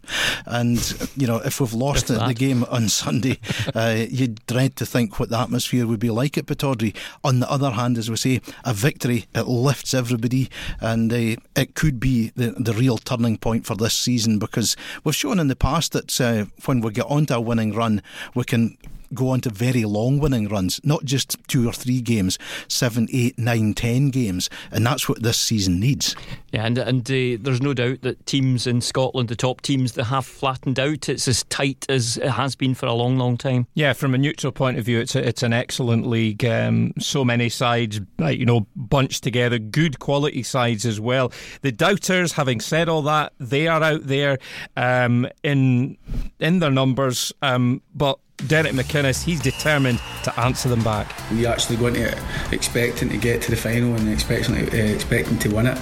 And, 0.45 0.77
you 1.15 1.27
know, 1.27 1.37
if 1.37 1.59
we've 1.59 1.73
lost 1.73 2.07
the, 2.07 2.25
the, 2.25 2.33
game 2.33 2.63
on 2.65 2.89
Sunday, 2.89 3.39
uh, 3.75 4.05
you'd 4.09 4.45
dread 4.47 4.75
to 4.77 4.85
think 4.85 5.19
what 5.19 5.29
the 5.29 5.39
atmosphere 5.39 5.87
would 5.87 5.99
be 5.99 6.09
like 6.09 6.37
at 6.37 6.45
Pittodrie. 6.45 6.95
On 7.23 7.39
the 7.39 7.49
other 7.49 7.71
hand, 7.71 7.97
as 7.97 8.09
we 8.09 8.17
say, 8.17 8.41
a 8.65 8.73
victory, 8.73 9.25
it 9.33 9.47
lifts 9.47 9.93
everybody, 9.93 10.49
and 10.79 11.11
uh, 11.11 11.35
it 11.55 11.75
could 11.75 11.99
be 11.99 12.31
the 12.35 12.48
the, 12.57 12.73
real 12.73 12.97
turning 12.97 13.37
point 13.37 13.65
for 13.65 13.75
this 13.75 13.93
season 13.93 14.39
because 14.39 14.77
we've 15.03 15.15
shown 15.15 15.39
in 15.39 15.47
the 15.47 15.55
past 15.55 15.91
that 15.91 16.21
uh, 16.21 16.45
when 16.65 16.81
we 16.81 16.91
get 16.91 17.05
onto 17.07 17.33
a 17.33 17.41
winning 17.41 17.73
run, 17.73 18.01
we 18.35 18.43
can 18.43 18.77
go 19.13 19.29
on 19.29 19.41
to 19.41 19.49
very 19.49 19.85
long 19.85 20.19
winning 20.19 20.47
runs, 20.47 20.79
not 20.83 21.03
just 21.03 21.37
two 21.47 21.67
or 21.67 21.73
three 21.73 22.01
games, 22.01 22.37
seven, 22.67 23.07
eight, 23.11 23.37
nine, 23.37 23.73
ten 23.73 24.09
games, 24.09 24.49
and 24.71 24.85
that's 24.85 25.07
what 25.07 25.23
this 25.23 25.37
season 25.37 25.79
needs. 25.79 26.15
Yeah, 26.51 26.65
and 26.65 26.77
and 26.77 27.01
uh, 27.09 27.37
there's 27.41 27.61
no 27.61 27.73
doubt 27.73 28.01
that 28.01 28.25
teams 28.25 28.65
in 28.65 28.81
Scotland, 28.81 29.29
the 29.29 29.35
top 29.35 29.61
teams, 29.61 29.93
that 29.93 30.05
have 30.05 30.25
flattened 30.25 30.79
out. 30.79 31.09
It's 31.09 31.27
as 31.27 31.43
tight 31.45 31.85
as 31.89 32.17
it 32.17 32.31
has 32.31 32.55
been 32.55 32.73
for 32.73 32.87
a 32.87 32.93
long, 32.93 33.17
long 33.17 33.37
time. 33.37 33.67
Yeah, 33.73 33.93
from 33.93 34.15
a 34.15 34.17
neutral 34.17 34.51
point 34.51 34.77
of 34.77 34.85
view, 34.85 34.99
it's 34.99 35.15
a, 35.15 35.27
it's 35.27 35.43
an 35.43 35.53
excellent 35.53 36.07
league. 36.07 36.43
Um, 36.43 36.93
so 36.99 37.23
many 37.23 37.49
sides, 37.49 37.99
you 38.19 38.45
know, 38.45 38.67
bunched 38.75 39.23
together, 39.23 39.59
good 39.59 39.99
quality 39.99 40.43
sides 40.43 40.85
as 40.85 40.99
well. 40.99 41.31
The 41.61 41.71
doubters, 41.71 42.33
having 42.33 42.59
said 42.59 42.89
all 42.89 43.03
that, 43.03 43.33
they 43.39 43.67
are 43.67 43.83
out 43.83 44.07
there 44.07 44.39
um, 44.75 45.27
in 45.43 45.97
in 46.39 46.59
their 46.59 46.71
numbers, 46.71 47.33
um, 47.41 47.81
but 47.93 48.19
Derek 48.47 48.73
McInnes, 48.73 49.23
he's 49.23 49.41
determined 49.41 49.99
to 50.23 50.39
answer 50.39 50.69
them 50.69 50.83
back. 50.83 51.13
We 51.31 51.45
actually 51.45 51.77
going 51.77 51.95
to 51.95 52.17
expecting 52.51 53.09
to 53.09 53.17
get 53.17 53.41
to 53.43 53.51
the 53.51 53.57
final 53.57 53.95
and 53.95 54.09
expecting 54.09 54.55
uh, 54.55 54.75
expecting 54.75 55.37
to 55.39 55.55
win 55.55 55.67
it, 55.67 55.77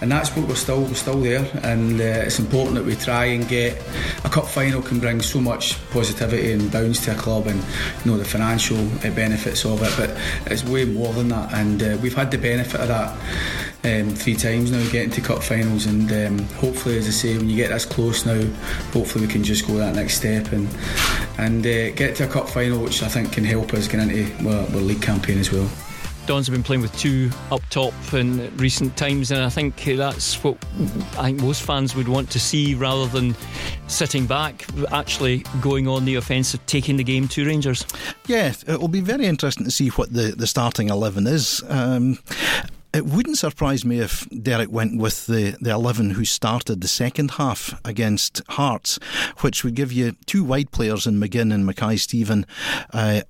and 0.00 0.10
that's 0.10 0.34
what 0.36 0.48
we're 0.48 0.54
still 0.54 0.82
we're 0.82 0.94
still 0.94 1.20
there. 1.20 1.44
And 1.62 2.00
uh, 2.00 2.26
it's 2.26 2.38
important 2.38 2.76
that 2.76 2.84
we 2.84 2.94
try 2.94 3.26
and 3.26 3.48
get 3.48 3.82
a 4.24 4.28
cup 4.28 4.46
final 4.46 4.80
can 4.82 5.00
bring 5.00 5.20
so 5.20 5.40
much 5.40 5.76
positivity 5.90 6.52
and 6.52 6.70
bounce 6.70 7.04
to 7.06 7.12
a 7.12 7.14
club, 7.16 7.46
and 7.46 7.62
you 8.04 8.10
know 8.10 8.18
the 8.18 8.24
financial 8.24 8.78
uh, 8.78 9.14
benefits 9.14 9.64
of 9.64 9.82
it. 9.82 9.92
But 9.96 10.16
it's 10.52 10.64
way 10.64 10.84
more 10.84 11.12
than 11.12 11.28
that, 11.28 11.52
and 11.52 11.82
uh, 11.82 11.98
we've 12.00 12.14
had 12.14 12.30
the 12.30 12.38
benefit 12.38 12.80
of 12.80 12.88
that 12.88 13.18
um, 13.84 14.10
three 14.10 14.34
times 14.34 14.72
now 14.72 14.82
getting 14.90 15.10
to 15.10 15.20
cup 15.20 15.42
finals 15.42 15.86
and 15.86 16.10
um, 16.12 16.38
hopefully 16.54 16.98
as 16.98 17.06
I 17.06 17.10
say 17.10 17.36
when 17.36 17.48
you 17.48 17.56
get 17.56 17.68
this 17.68 17.84
close 17.84 18.26
now 18.26 18.40
hopefully 18.92 19.26
we 19.26 19.32
can 19.32 19.44
just 19.44 19.66
go 19.66 19.74
that 19.74 19.94
next 19.94 20.16
step 20.18 20.52
and 20.52 20.68
and 21.38 21.64
uh, 21.64 21.90
get 21.92 22.16
to 22.16 22.24
a 22.24 22.28
cup 22.28 22.48
final 22.48 22.82
which 22.82 23.02
I 23.02 23.08
think 23.08 23.32
can 23.32 23.44
help 23.44 23.72
us 23.74 23.86
get 23.86 24.00
into 24.00 24.48
our, 24.48 24.64
our 24.64 24.80
league 24.80 25.02
campaign 25.02 25.38
as 25.38 25.52
well 25.52 25.68
Dons 26.28 26.46
have 26.46 26.52
been 26.52 26.62
playing 26.62 26.82
with 26.82 26.94
two 26.98 27.30
up 27.50 27.62
top 27.70 27.94
in 28.12 28.54
recent 28.58 28.94
times, 28.98 29.30
and 29.30 29.42
I 29.42 29.48
think 29.48 29.82
that's 29.82 30.44
what 30.44 30.58
I 31.16 31.22
think 31.22 31.40
most 31.40 31.62
fans 31.62 31.96
would 31.96 32.06
want 32.06 32.28
to 32.32 32.38
see 32.38 32.74
rather 32.74 33.06
than 33.06 33.34
sitting 33.86 34.26
back, 34.26 34.66
actually 34.92 35.42
going 35.62 35.88
on 35.88 36.04
the 36.04 36.16
offensive, 36.16 36.60
taking 36.66 36.98
the 36.98 37.02
game 37.02 37.28
to 37.28 37.46
Rangers. 37.46 37.86
Yeah, 38.26 38.52
it 38.66 38.78
will 38.78 38.88
be 38.88 39.00
very 39.00 39.24
interesting 39.24 39.64
to 39.64 39.70
see 39.70 39.88
what 39.88 40.12
the, 40.12 40.34
the 40.36 40.46
starting 40.46 40.90
11 40.90 41.26
is. 41.26 41.64
Um, 41.66 42.18
it 42.92 43.04
wouldn't 43.04 43.38
surprise 43.38 43.84
me 43.84 44.00
if 44.00 44.26
Derek 44.30 44.70
went 44.70 44.98
with 44.98 45.26
the, 45.26 45.56
the 45.60 45.70
11 45.70 46.10
who 46.10 46.24
started 46.24 46.80
the 46.80 46.88
second 46.88 47.32
half 47.32 47.78
against 47.84 48.42
Hearts, 48.48 48.98
which 49.40 49.62
would 49.62 49.74
give 49.74 49.92
you 49.92 50.16
two 50.26 50.42
wide 50.42 50.70
players 50.70 51.06
in 51.06 51.20
McGinn 51.20 51.52
and 51.52 51.66
Mackay 51.66 51.96
Steven. 51.96 52.46
Uh, 52.92 53.22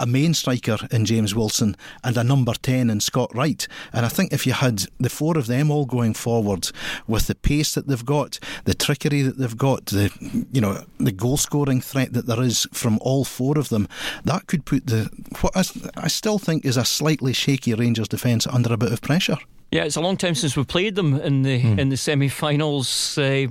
a 0.00 0.06
main 0.06 0.32
striker 0.34 0.78
in 0.90 1.04
James 1.04 1.34
Wilson 1.34 1.76
and 2.02 2.16
a 2.16 2.24
number 2.24 2.54
10 2.54 2.88
in 2.88 3.00
Scott 3.00 3.34
Wright. 3.34 3.68
And 3.92 4.06
I 4.06 4.08
think 4.08 4.32
if 4.32 4.46
you 4.46 4.54
had 4.54 4.84
the 4.98 5.10
four 5.10 5.36
of 5.36 5.46
them 5.46 5.70
all 5.70 5.84
going 5.84 6.14
forward 6.14 6.70
with 7.06 7.26
the 7.26 7.34
pace 7.34 7.74
that 7.74 7.86
they've 7.86 8.04
got, 8.04 8.38
the 8.64 8.74
trickery 8.74 9.22
that 9.22 9.36
they've 9.38 9.56
got, 9.56 9.86
the 9.86 10.10
you 10.50 10.60
know, 10.60 10.84
the 10.98 11.12
goal 11.12 11.36
scoring 11.36 11.80
threat 11.82 12.14
that 12.14 12.26
there 12.26 12.42
is 12.42 12.66
from 12.72 12.98
all 13.02 13.24
four 13.24 13.58
of 13.58 13.68
them, 13.68 13.86
that 14.24 14.46
could 14.46 14.64
put 14.64 14.86
the 14.86 15.10
what 15.40 15.54
I, 15.54 15.64
I 15.96 16.08
still 16.08 16.38
think 16.38 16.64
is 16.64 16.78
a 16.78 16.84
slightly 16.84 17.34
shaky 17.34 17.74
Rangers 17.74 18.08
defence 18.08 18.46
under 18.46 18.72
a 18.72 18.78
bit 18.78 18.92
of 18.92 19.02
pressure. 19.02 19.38
Yeah, 19.72 19.84
it's 19.84 19.96
a 19.96 20.00
long 20.00 20.16
time 20.16 20.34
since 20.34 20.56
we 20.56 20.64
played 20.64 20.96
them 20.96 21.14
in 21.20 21.42
the 21.42 21.62
mm. 21.62 21.78
in 21.78 21.90
the 21.90 21.96
semi-finals, 21.96 23.16
uh, 23.18 23.46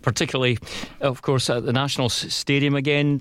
particularly, 0.00 0.58
of 1.00 1.20
course, 1.20 1.50
at 1.50 1.66
the 1.66 1.74
National 1.74 2.08
Stadium 2.08 2.74
again. 2.74 3.20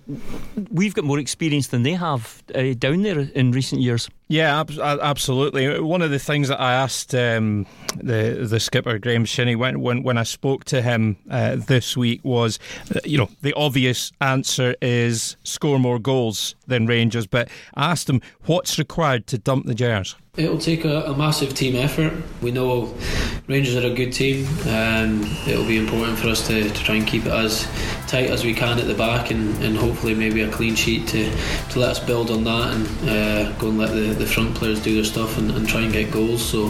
We've 0.71 0.93
got 0.93 1.03
more 1.03 1.19
experience 1.19 1.67
than 1.67 1.83
they 1.83 1.93
have 1.93 2.41
uh, 2.55 2.73
down 2.77 3.01
there 3.01 3.19
in 3.19 3.51
recent 3.51 3.81
years. 3.81 4.09
Yeah, 4.31 4.61
ab- 4.61 4.79
absolutely. 4.79 5.81
One 5.81 6.01
of 6.01 6.09
the 6.09 6.17
things 6.17 6.47
that 6.47 6.61
I 6.61 6.71
asked 6.71 7.13
um, 7.13 7.65
the 7.97 8.47
the 8.49 8.61
skipper 8.61 8.97
Graeme 8.97 9.25
Shinnie 9.25 9.57
when 9.57 9.81
when, 9.81 10.03
when 10.03 10.17
I 10.17 10.23
spoke 10.23 10.63
to 10.65 10.81
him 10.81 11.17
uh, 11.29 11.57
this 11.57 11.97
week 11.97 12.21
was, 12.23 12.57
uh, 12.95 13.01
you 13.03 13.17
know, 13.17 13.29
the 13.41 13.53
obvious 13.55 14.13
answer 14.21 14.73
is 14.81 15.35
score 15.43 15.79
more 15.79 15.99
goals 15.99 16.55
than 16.65 16.87
Rangers. 16.87 17.27
But 17.27 17.49
I 17.73 17.91
asked 17.91 18.09
him 18.09 18.21
what's 18.45 18.79
required 18.79 19.27
to 19.27 19.37
dump 19.37 19.65
the 19.65 19.75
Gers. 19.75 20.15
It'll 20.37 20.57
take 20.57 20.85
a, 20.85 21.01
a, 21.01 21.17
massive 21.17 21.53
team 21.53 21.75
effort. 21.75 22.13
We 22.41 22.51
know 22.51 22.95
Rangers 23.47 23.75
are 23.75 23.85
a 23.85 23.93
good 23.93 24.13
team. 24.13 24.47
Um, 24.65 25.23
it'll 25.45 25.67
be 25.67 25.77
important 25.77 26.17
for 26.17 26.29
us 26.29 26.47
to, 26.47 26.69
to 26.69 26.83
try 26.85 26.95
and 26.95 27.05
keep 27.05 27.25
it 27.25 27.33
as 27.33 27.67
tight 28.11 28.29
as 28.29 28.43
we 28.43 28.53
can 28.53 28.77
at 28.77 28.87
the 28.87 28.93
back 28.93 29.31
and, 29.31 29.63
and 29.63 29.77
hopefully 29.77 30.13
maybe 30.13 30.41
a 30.41 30.51
clean 30.51 30.75
sheet 30.75 31.07
to, 31.07 31.31
to 31.69 31.79
let 31.79 31.91
us 31.91 31.99
build 31.99 32.29
on 32.29 32.43
that 32.43 32.73
and 32.73 33.09
uh, 33.09 33.51
go 33.53 33.69
and 33.69 33.77
let 33.77 33.91
the, 33.91 34.13
the 34.13 34.25
front 34.25 34.53
players 34.53 34.83
do 34.83 34.93
their 34.93 35.05
stuff 35.05 35.37
and, 35.37 35.49
and 35.51 35.67
try 35.67 35.79
and 35.79 35.93
get 35.93 36.11
goals. 36.11 36.43
So 36.43 36.67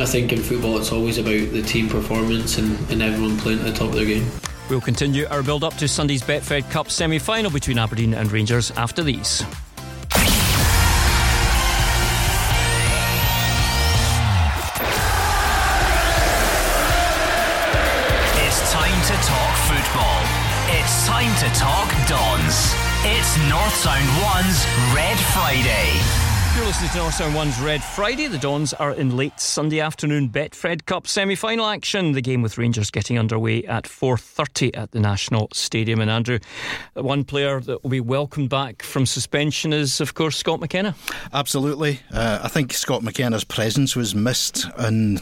I 0.00 0.06
think 0.06 0.32
in 0.32 0.40
football 0.40 0.78
it's 0.78 0.92
always 0.92 1.18
about 1.18 1.50
the 1.50 1.62
team 1.62 1.88
performance 1.88 2.58
and, 2.58 2.78
and 2.88 3.02
everyone 3.02 3.36
playing 3.38 3.58
at 3.60 3.64
the 3.64 3.72
top 3.72 3.88
of 3.88 3.94
their 3.94 4.06
game. 4.06 4.30
We'll 4.70 4.80
continue 4.80 5.26
our 5.26 5.42
build 5.42 5.64
up 5.64 5.74
to 5.74 5.88
Sunday's 5.88 6.22
Betfred 6.22 6.70
Cup 6.70 6.88
semi 6.88 7.18
final 7.18 7.50
between 7.50 7.76
Aberdeen 7.76 8.14
and 8.14 8.30
Rangers 8.30 8.70
after 8.72 9.02
these. 9.02 9.42
Time 21.04 21.36
to 21.36 21.54
talk 21.54 21.90
Dons. 22.08 22.72
It's 23.04 23.36
North 23.50 23.74
Sound 23.74 24.08
1's 24.08 24.64
Red 24.94 25.18
Friday. 25.34 26.23
You're 26.56 26.66
listening 26.66 26.90
to 26.90 26.98
North 26.98 27.14
Sound 27.14 27.34
One's 27.34 27.58
Red 27.58 27.82
Friday. 27.82 28.28
The 28.28 28.38
Dons 28.38 28.72
are 28.74 28.92
in 28.92 29.16
late 29.16 29.40
Sunday 29.40 29.80
afternoon 29.80 30.28
Betfred 30.28 30.86
Cup 30.86 31.08
semi-final 31.08 31.66
action. 31.66 32.12
The 32.12 32.20
game 32.22 32.42
with 32.42 32.58
Rangers 32.58 32.92
getting 32.92 33.18
underway 33.18 33.64
at 33.64 33.88
4:30 33.88 34.76
at 34.76 34.92
the 34.92 35.00
National 35.00 35.48
Stadium. 35.52 36.00
And 36.00 36.08
Andrew, 36.08 36.38
one 36.94 37.24
player 37.24 37.60
that 37.60 37.82
will 37.82 37.90
be 37.90 37.98
welcomed 37.98 38.50
back 38.50 38.84
from 38.84 39.04
suspension 39.04 39.72
is, 39.72 40.00
of 40.00 40.14
course, 40.14 40.36
Scott 40.36 40.60
McKenna. 40.60 40.94
Absolutely. 41.32 42.00
Uh, 42.12 42.38
I 42.44 42.48
think 42.48 42.72
Scott 42.72 43.02
McKenna's 43.02 43.42
presence 43.42 43.96
was 43.96 44.14
missed 44.14 44.64
in 44.78 45.18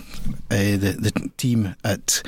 uh, 0.50 0.76
the 0.76 0.98
the 1.00 1.30
team 1.38 1.74
at 1.82 2.22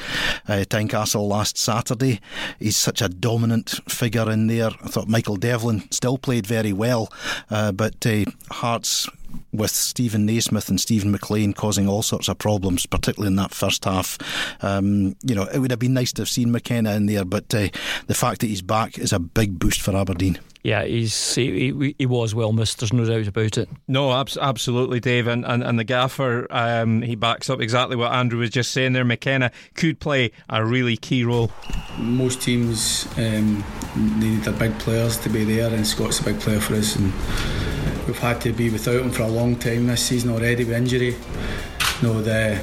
uh, 0.49 0.65
Tynecastle 0.67 1.29
last 1.29 1.59
Saturday. 1.59 2.21
He's 2.59 2.79
such 2.79 3.03
a 3.03 3.11
dominant 3.11 3.81
figure 3.87 4.31
in 4.31 4.47
there. 4.47 4.71
I 4.83 4.89
thought 4.89 5.09
Michael 5.09 5.37
Devlin 5.37 5.83
still 5.91 6.17
played 6.17 6.47
very 6.47 6.73
well, 6.73 7.13
uh, 7.51 7.71
but 7.71 8.07
uh, 8.07 8.25
Hearts 8.51 8.94
with 9.53 9.71
Steven 9.71 10.27
Naismith 10.27 10.69
and 10.69 10.81
Steven 10.81 11.11
MacLean 11.11 11.53
causing 11.53 11.89
all 11.89 12.03
sorts 12.03 12.29
of 12.29 12.39
problems, 12.39 12.87
particularly 12.87 13.29
in 13.29 13.37
that 13.37 13.53
first 13.53 13.85
half. 13.85 14.19
Um, 14.63 15.17
you 15.23 15.35
know, 15.35 15.45
it 15.45 15.59
would 15.59 15.71
have 15.71 15.81
been 15.81 15.95
nice 15.95 16.13
to 16.15 16.23
have 16.23 16.29
seen 16.29 16.53
McKenna 16.53 16.95
in 16.95 17.07
there, 17.07 17.25
but 17.25 17.55
uh, 17.55 17.69
the 18.07 18.15
fact 18.15 18.41
that 18.41 18.47
he's 18.47 18.63
back 18.63 18.99
is 18.99 19.13
a 19.13 19.19
big 19.19 19.59
boost 19.59 19.81
for 19.81 19.97
Aberdeen. 19.97 20.39
Yeah, 20.65 20.83
he's 20.85 21.35
he, 21.35 21.95
he 21.99 22.07
was 22.07 22.35
well 22.35 22.53
missed. 22.53 22.81
There's 22.81 22.93
no 22.93 23.05
doubt 23.05 23.27
about 23.27 23.59
it. 23.59 23.69
No, 23.87 24.11
absolutely, 24.13 24.99
Dave, 24.99 25.27
and 25.27 25.45
and, 25.45 25.63
and 25.63 25.79
the 25.79 25.85
gaffer 25.85 26.47
um, 26.49 27.03
he 27.03 27.17
backs 27.17 27.51
up 27.51 27.61
exactly 27.61 27.97
what 27.97 28.13
Andrew 28.13 28.41
was 28.41 28.49
just 28.49 28.73
saying 28.73 28.95
there. 28.95 29.05
McKenna 29.05 29.53
could 29.75 30.01
play 30.01 30.33
a 30.49 30.65
really 30.65 30.97
key 30.97 31.23
role. 31.23 31.51
Most 31.99 32.41
teams 32.41 33.07
um, 33.19 33.63
need 33.95 34.43
their 34.45 34.55
big 34.55 34.79
players 34.79 35.19
to 35.19 35.29
be 35.29 35.45
there, 35.45 35.69
and 35.69 35.87
Scott's 35.87 36.21
a 36.21 36.25
big 36.25 36.41
player 36.41 36.61
for 36.61 36.77
us, 36.77 36.97
and 36.97 37.13
we've 38.07 38.19
had 38.19 38.41
to 38.43 38.53
be 38.53 38.71
without 38.71 39.01
him 39.01 39.11
for 39.11 39.23
a 39.23 39.29
long 39.29 39.57
time 39.57 39.87
this 39.87 40.07
season 40.07 40.31
already 40.31 40.65
with 40.65 40.77
injury. 40.77 41.17
You 42.01 42.09
know 42.09 42.23
the 42.23 42.63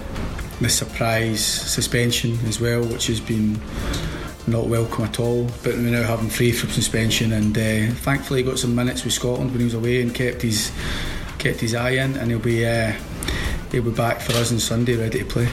the 0.60 0.70
surprise 0.70 1.44
suspension 1.44 2.38
as 2.46 2.62
well, 2.62 2.84
which 2.84 3.08
has 3.08 3.20
been 3.20 3.60
not 4.48 4.68
welcome 4.68 5.06
at 5.06 5.20
all. 5.20 5.50
But 5.64 5.76
we 5.76 5.92
now 5.92 6.04
have 6.04 6.20
him 6.20 6.30
free 6.30 6.52
from 6.52 6.70
suspension, 6.70 7.34
and 7.34 7.58
uh, 7.58 7.94
thankfully 7.96 8.44
he 8.44 8.50
got 8.50 8.60
some 8.60 8.76
minutes 8.76 9.04
with 9.04 9.14
Scotland 9.14 9.52
when 9.52 9.60
he 9.60 9.66
was 9.66 9.74
away 9.74 10.02
and 10.02 10.14
kept 10.14 10.42
his 10.42 10.72
kept 11.38 11.60
his 11.60 11.74
eye 11.74 11.92
in, 11.92 12.16
and 12.18 12.30
he'll 12.30 12.40
be 12.40 12.66
uh, 12.66 12.94
he'll 13.72 13.84
be 13.84 13.92
back 13.92 14.22
for 14.22 14.34
us 14.34 14.52
on 14.52 14.60
Sunday, 14.60 14.96
ready 14.96 15.20
to 15.20 15.26
play 15.26 15.50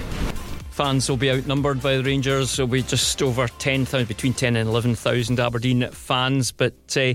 fans 0.79 1.11
will 1.11 1.17
be 1.17 1.29
outnumbered 1.29 1.83
by 1.83 1.97
the 1.97 2.05
Rangers. 2.05 2.53
It'll 2.53 2.69
be 2.69 2.85
just 2.85 3.21
over 3.21 3.49
10,000, 3.49 4.07
between 4.07 4.33
10 4.33 4.55
and 4.55 4.69
11,000 4.69 5.41
Aberdeen 5.41 5.91
fans, 5.91 6.53
but 6.53 6.97
uh, 6.97 7.15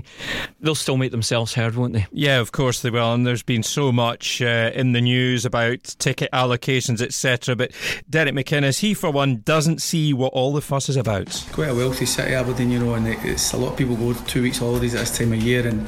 they'll 0.60 0.74
still 0.74 0.98
make 0.98 1.12
themselves 1.12 1.54
heard, 1.54 1.74
won't 1.74 1.94
they? 1.94 2.06
Yeah, 2.12 2.40
of 2.40 2.52
course 2.52 2.82
they 2.82 2.90
will. 2.90 3.14
And 3.14 3.26
there's 3.26 3.42
been 3.42 3.62
so 3.62 3.90
much 3.90 4.42
uh, 4.42 4.70
in 4.74 4.92
the 4.92 5.00
news 5.00 5.46
about 5.46 5.82
ticket 5.98 6.28
allocations, 6.30 7.00
etc. 7.00 7.56
But 7.56 7.72
Derek 8.10 8.34
McInnes, 8.34 8.80
he 8.80 8.92
for 8.92 9.10
one, 9.10 9.40
doesn't 9.46 9.80
see 9.80 10.12
what 10.12 10.34
all 10.34 10.52
the 10.52 10.60
fuss 10.60 10.90
is 10.90 10.98
about. 10.98 11.46
Quite 11.52 11.70
a 11.70 11.74
wealthy 11.74 12.04
city, 12.04 12.34
Aberdeen, 12.34 12.70
you 12.70 12.80
know, 12.80 12.92
and 12.92 13.08
it's 13.08 13.54
a 13.54 13.56
lot 13.56 13.72
of 13.72 13.78
people 13.78 13.96
go 13.96 14.12
two 14.26 14.42
weeks 14.42 14.58
holidays 14.58 14.94
at 14.94 15.00
this 15.00 15.16
time 15.16 15.32
of 15.32 15.42
year, 15.42 15.66
and 15.66 15.86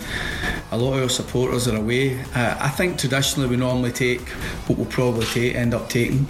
a 0.73 0.79
lot 0.79 0.95
of 0.95 1.03
our 1.03 1.09
supporters 1.11 1.69
are 1.69 1.77
away. 1.77 2.19
Uh, 2.35 2.57
I 2.59 2.71
think 2.71 2.99
traditionally 2.99 3.51
we 3.51 3.59
normally 3.59 3.93
take 3.93 4.27
what 4.67 4.79
we'll 4.79 4.89
probably 4.89 5.27
take, 5.27 5.55
end 5.55 5.75
up 5.75 5.91
taking 5.91 6.27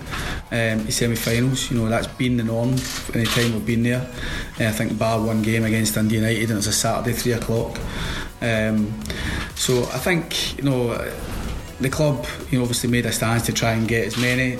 um, 0.50 0.84
the 0.84 0.90
semi 0.90 1.14
final 1.14 1.35
finals. 1.36 1.70
You 1.70 1.78
know 1.78 1.88
that's 1.88 2.06
been 2.06 2.36
the 2.36 2.44
norm 2.44 2.76
any 3.14 3.24
time 3.24 3.52
we've 3.52 3.66
been 3.66 3.82
there. 3.82 4.08
Uh, 4.60 4.68
I 4.68 4.72
think 4.72 4.98
bar 4.98 5.20
one 5.20 5.42
game 5.42 5.64
against 5.64 5.94
Dundee 5.94 6.16
United 6.16 6.50
and 6.50 6.58
it's 6.58 6.66
a 6.66 6.72
Saturday 6.72 7.12
three 7.16 7.32
o'clock. 7.32 7.78
Um, 8.40 8.92
so 9.54 9.82
I 9.84 9.98
think 9.98 10.56
you 10.58 10.64
know 10.64 10.96
the 11.80 11.90
club 11.90 12.26
you 12.50 12.58
know 12.58 12.64
obviously 12.64 12.90
made 12.90 13.06
a 13.06 13.12
stance 13.12 13.44
to 13.46 13.52
try 13.52 13.72
and 13.72 13.86
get 13.86 14.06
as 14.06 14.16
many. 14.16 14.58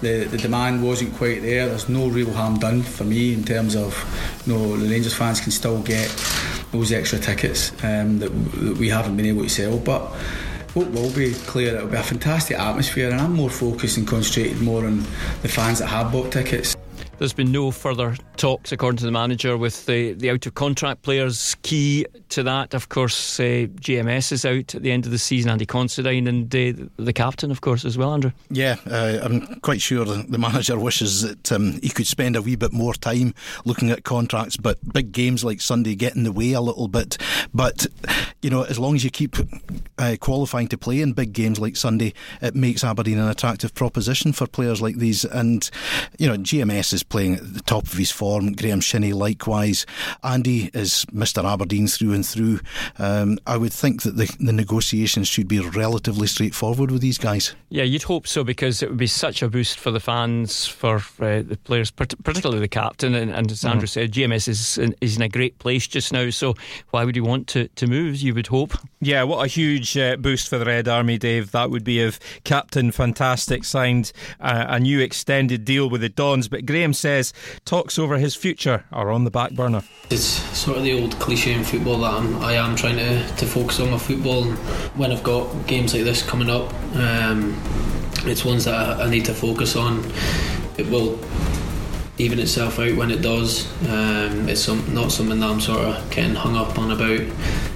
The, 0.00 0.24
the 0.24 0.38
demand 0.38 0.82
wasn't 0.82 1.14
quite 1.16 1.42
there. 1.42 1.68
There's 1.68 1.90
no 1.90 2.08
real 2.08 2.32
harm 2.32 2.58
done 2.58 2.82
for 2.82 3.04
me 3.04 3.34
in 3.34 3.44
terms 3.44 3.76
of 3.76 3.94
you 4.46 4.54
know 4.54 4.76
the 4.76 4.88
Rangers 4.88 5.14
fans 5.14 5.40
can 5.40 5.52
still 5.52 5.82
get 5.82 6.08
those 6.72 6.92
extra 6.92 7.18
tickets 7.18 7.72
um, 7.84 8.18
that, 8.20 8.30
that 8.30 8.78
we 8.78 8.88
haven't 8.88 9.16
been 9.16 9.26
able 9.26 9.42
to 9.42 9.48
sell, 9.48 9.78
but 9.78 10.12
what 10.74 10.90
will 10.90 11.12
be 11.12 11.32
clear, 11.32 11.76
it'll 11.76 11.88
be 11.88 11.96
a 11.96 12.02
fantastic 12.02 12.58
atmosphere, 12.58 13.10
and 13.10 13.20
I'm 13.20 13.32
more 13.32 13.50
focused 13.50 13.96
and 13.96 14.06
concentrated 14.06 14.60
more 14.60 14.86
on 14.86 14.98
the 15.42 15.48
fans 15.48 15.80
that 15.80 15.86
have 15.86 16.12
bought 16.12 16.32
tickets. 16.32 16.76
There's 17.20 17.34
been 17.34 17.52
no 17.52 17.70
further 17.70 18.16
talks, 18.38 18.72
according 18.72 18.96
to 18.96 19.04
the 19.04 19.10
manager, 19.10 19.58
with 19.58 19.84
the, 19.84 20.14
the 20.14 20.30
out 20.30 20.46
of 20.46 20.54
contract 20.54 21.02
players. 21.02 21.54
Key 21.60 22.06
to 22.30 22.42
that, 22.44 22.72
of 22.72 22.88
course, 22.88 23.38
uh, 23.38 23.66
GMS 23.78 24.32
is 24.32 24.46
out 24.46 24.74
at 24.74 24.82
the 24.82 24.90
end 24.90 25.04
of 25.04 25.12
the 25.12 25.18
season, 25.18 25.50
Andy 25.50 25.66
Considine, 25.66 26.26
and 26.26 26.46
uh, 26.46 26.86
the 26.96 27.12
captain, 27.12 27.50
of 27.50 27.60
course, 27.60 27.84
as 27.84 27.98
well, 27.98 28.14
Andrew. 28.14 28.32
Yeah, 28.48 28.76
uh, 28.90 29.18
I'm 29.22 29.60
quite 29.60 29.82
sure 29.82 30.06
the 30.06 30.38
manager 30.38 30.78
wishes 30.78 31.20
that 31.20 31.52
um, 31.52 31.78
he 31.82 31.90
could 31.90 32.06
spend 32.06 32.36
a 32.36 32.40
wee 32.40 32.56
bit 32.56 32.72
more 32.72 32.94
time 32.94 33.34
looking 33.66 33.90
at 33.90 34.04
contracts, 34.04 34.56
but 34.56 34.78
big 34.94 35.12
games 35.12 35.44
like 35.44 35.60
Sunday 35.60 35.96
get 35.96 36.16
in 36.16 36.22
the 36.22 36.32
way 36.32 36.52
a 36.52 36.62
little 36.62 36.88
bit. 36.88 37.18
But, 37.52 37.86
you 38.40 38.48
know, 38.48 38.62
as 38.62 38.78
long 38.78 38.94
as 38.94 39.04
you 39.04 39.10
keep 39.10 39.36
uh, 39.98 40.16
qualifying 40.20 40.68
to 40.68 40.78
play 40.78 41.02
in 41.02 41.12
big 41.12 41.34
games 41.34 41.60
like 41.60 41.76
Sunday, 41.76 42.14
it 42.40 42.54
makes 42.54 42.82
Aberdeen 42.82 43.18
an 43.18 43.28
attractive 43.28 43.74
proposition 43.74 44.32
for 44.32 44.46
players 44.46 44.80
like 44.80 44.96
these. 44.96 45.26
And, 45.26 45.68
you 46.18 46.26
know, 46.26 46.38
GMS 46.38 46.94
is 46.94 47.02
playing 47.10 47.34
at 47.34 47.54
the 47.54 47.60
top 47.60 47.84
of 47.84 47.92
his 47.92 48.10
form, 48.10 48.52
Graeme 48.52 48.80
Shinnie 48.80 49.12
likewise. 49.12 49.84
Andy 50.24 50.70
is 50.72 51.04
Mr. 51.12 51.44
Aberdeen 51.44 51.86
through 51.86 52.12
and 52.12 52.24
through. 52.24 52.60
Um, 52.98 53.38
I 53.46 53.56
would 53.56 53.72
think 53.72 54.02
that 54.02 54.16
the, 54.16 54.34
the 54.40 54.52
negotiations 54.52 55.28
should 55.28 55.48
be 55.48 55.60
relatively 55.60 56.26
straightforward 56.26 56.90
with 56.90 57.02
these 57.02 57.18
guys. 57.18 57.54
Yeah, 57.68 57.84
you'd 57.84 58.04
hope 58.04 58.26
so 58.26 58.44
because 58.44 58.82
it 58.82 58.88
would 58.88 58.98
be 58.98 59.06
such 59.06 59.42
a 59.42 59.48
boost 59.48 59.78
for 59.78 59.90
the 59.90 60.00
fans, 60.00 60.66
for 60.66 60.96
uh, 60.96 61.42
the 61.42 61.58
players, 61.64 61.90
particularly 61.90 62.60
the 62.60 62.68
captain. 62.68 63.14
And, 63.14 63.30
and 63.30 63.50
as 63.50 63.64
Andrew 63.64 63.86
mm. 63.86 63.90
said, 63.90 64.12
GMS 64.12 64.48
is 64.48 64.78
in, 64.78 64.94
is 65.00 65.16
in 65.16 65.22
a 65.22 65.28
great 65.28 65.58
place 65.58 65.86
just 65.86 66.12
now. 66.12 66.30
So 66.30 66.54
why 66.90 67.04
would 67.04 67.16
you 67.16 67.24
want 67.24 67.48
to, 67.48 67.68
to 67.68 67.86
move? 67.86 68.16
You 68.16 68.34
would 68.34 68.46
hope. 68.46 68.74
Yeah, 69.00 69.24
what 69.24 69.44
a 69.44 69.48
huge 69.48 69.96
uh, 69.96 70.16
boost 70.16 70.48
for 70.48 70.58
the 70.58 70.64
Red 70.64 70.88
Army, 70.88 71.18
Dave. 71.18 71.50
That 71.52 71.70
would 71.70 71.84
be 71.84 72.00
if 72.00 72.20
Captain 72.44 72.92
Fantastic 72.92 73.64
signed 73.64 74.12
uh, 74.40 74.66
a 74.68 74.80
new 74.80 75.00
extended 75.00 75.64
deal 75.64 75.90
with 75.90 76.00
the 76.00 76.08
Dons. 76.08 76.48
But 76.48 76.66
Graeme 76.66 76.92
says 77.00 77.32
talks 77.64 77.98
over 77.98 78.18
his 78.18 78.34
future 78.34 78.84
are 78.92 79.10
on 79.10 79.24
the 79.24 79.30
back 79.30 79.52
burner. 79.52 79.82
It's 80.10 80.24
sort 80.24 80.78
of 80.78 80.84
the 80.84 81.00
old 81.00 81.18
cliche 81.18 81.52
in 81.52 81.64
football 81.64 81.98
that 81.98 82.14
I'm, 82.14 82.36
I 82.42 82.54
am 82.54 82.76
trying 82.76 82.96
to, 82.96 83.26
to 83.36 83.46
focus 83.46 83.80
on 83.80 83.90
my 83.90 83.98
football 83.98 84.44
when 84.94 85.12
I've 85.12 85.22
got 85.22 85.66
games 85.66 85.94
like 85.94 86.04
this 86.04 86.22
coming 86.22 86.50
up. 86.50 86.72
Um, 86.94 87.60
it's 88.24 88.44
ones 88.44 88.64
that 88.66 88.74
I, 88.74 89.04
I 89.04 89.10
need 89.10 89.24
to 89.26 89.34
focus 89.34 89.76
on. 89.76 90.04
It 90.76 90.88
will 90.90 91.18
even 92.18 92.38
itself 92.38 92.78
out 92.78 92.94
when 92.96 93.10
it 93.10 93.22
does. 93.22 93.66
Um, 93.88 94.48
it's 94.48 94.60
some, 94.60 94.94
not 94.94 95.10
something 95.10 95.40
that 95.40 95.50
I'm 95.50 95.60
sort 95.60 95.80
of 95.80 96.10
getting 96.10 96.34
hung 96.34 96.56
up 96.56 96.78
on 96.78 96.90
about. 96.90 97.20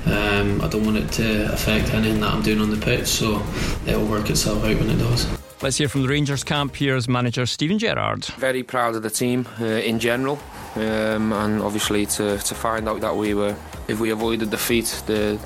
Um, 0.06 0.60
I 0.60 0.68
don't 0.68 0.84
want 0.84 0.98
it 0.98 1.10
to 1.12 1.52
affect 1.52 1.94
anything 1.94 2.20
that 2.20 2.32
I'm 2.32 2.42
doing 2.42 2.60
on 2.60 2.70
the 2.70 2.76
pitch, 2.76 3.06
so 3.06 3.42
it'll 3.86 4.06
work 4.06 4.28
itself 4.28 4.58
out 4.64 4.76
when 4.78 4.90
it 4.90 4.98
does. 4.98 5.43
Let's 5.62 5.78
hear 5.78 5.88
from 5.88 6.02
the 6.02 6.08
Rangers 6.08 6.44
camp. 6.44 6.76
Here's 6.76 7.08
manager 7.08 7.46
Steven 7.46 7.78
Gerrard. 7.78 8.26
Very 8.36 8.62
proud 8.62 8.96
of 8.96 9.02
the 9.02 9.10
team 9.10 9.46
uh, 9.60 9.64
in 9.64 9.98
general, 9.98 10.38
um, 10.76 11.32
and 11.32 11.62
obviously 11.62 12.06
to, 12.06 12.38
to 12.38 12.54
find 12.54 12.88
out 12.88 13.00
that 13.00 13.16
we 13.16 13.34
were, 13.34 13.56
if 13.88 13.98
we 13.98 14.10
avoided 14.10 14.50
defeat, 14.50 15.02
the 15.06 15.38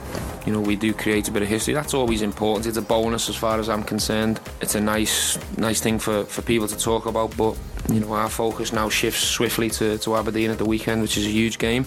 you 0.46 0.52
know 0.52 0.60
we 0.60 0.76
do 0.76 0.92
create 0.92 1.28
a 1.28 1.30
bit 1.30 1.42
of 1.42 1.48
history. 1.48 1.74
That's 1.74 1.94
always 1.94 2.22
important. 2.22 2.66
It's 2.66 2.76
a 2.76 2.82
bonus 2.82 3.28
as 3.28 3.36
far 3.36 3.58
as 3.58 3.68
I'm 3.68 3.82
concerned. 3.82 4.40
It's 4.60 4.74
a 4.74 4.80
nice 4.80 5.38
nice 5.56 5.80
thing 5.80 5.98
for, 5.98 6.24
for 6.24 6.42
people 6.42 6.68
to 6.68 6.76
talk 6.76 7.06
about, 7.06 7.36
but 7.36 7.56
you 7.88 8.00
know 8.00 8.12
our 8.12 8.28
focus 8.28 8.72
now 8.72 8.88
shifts 8.88 9.22
swiftly 9.22 9.70
to, 9.70 9.98
to 9.98 10.16
Aberdeen 10.16 10.50
at 10.50 10.58
the 10.58 10.64
weekend, 10.64 11.02
which 11.02 11.16
is 11.16 11.26
a 11.26 11.30
huge 11.30 11.58
game. 11.58 11.86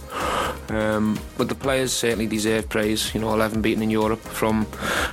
Um, 0.70 1.20
but 1.38 1.50
the 1.50 1.56
players 1.56 1.92
certainly 1.92 2.28
deserve 2.28 2.70
praise. 2.70 3.14
You 3.14 3.22
know, 3.22 3.34
11 3.34 3.62
beaten 3.62 3.84
in 3.84 3.90
Europe 3.90 4.22
from 4.22 4.66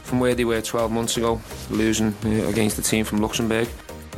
from 0.02 0.20
where 0.20 0.34
they 0.34 0.44
were 0.44 0.60
12 0.60 0.90
months 0.90 1.16
ago, 1.16 1.40
losing 1.70 2.14
uh, 2.24 2.48
against 2.48 2.76
the 2.76 2.82
team 2.82 3.04
from 3.04 3.18
Luxembourg. 3.18 3.68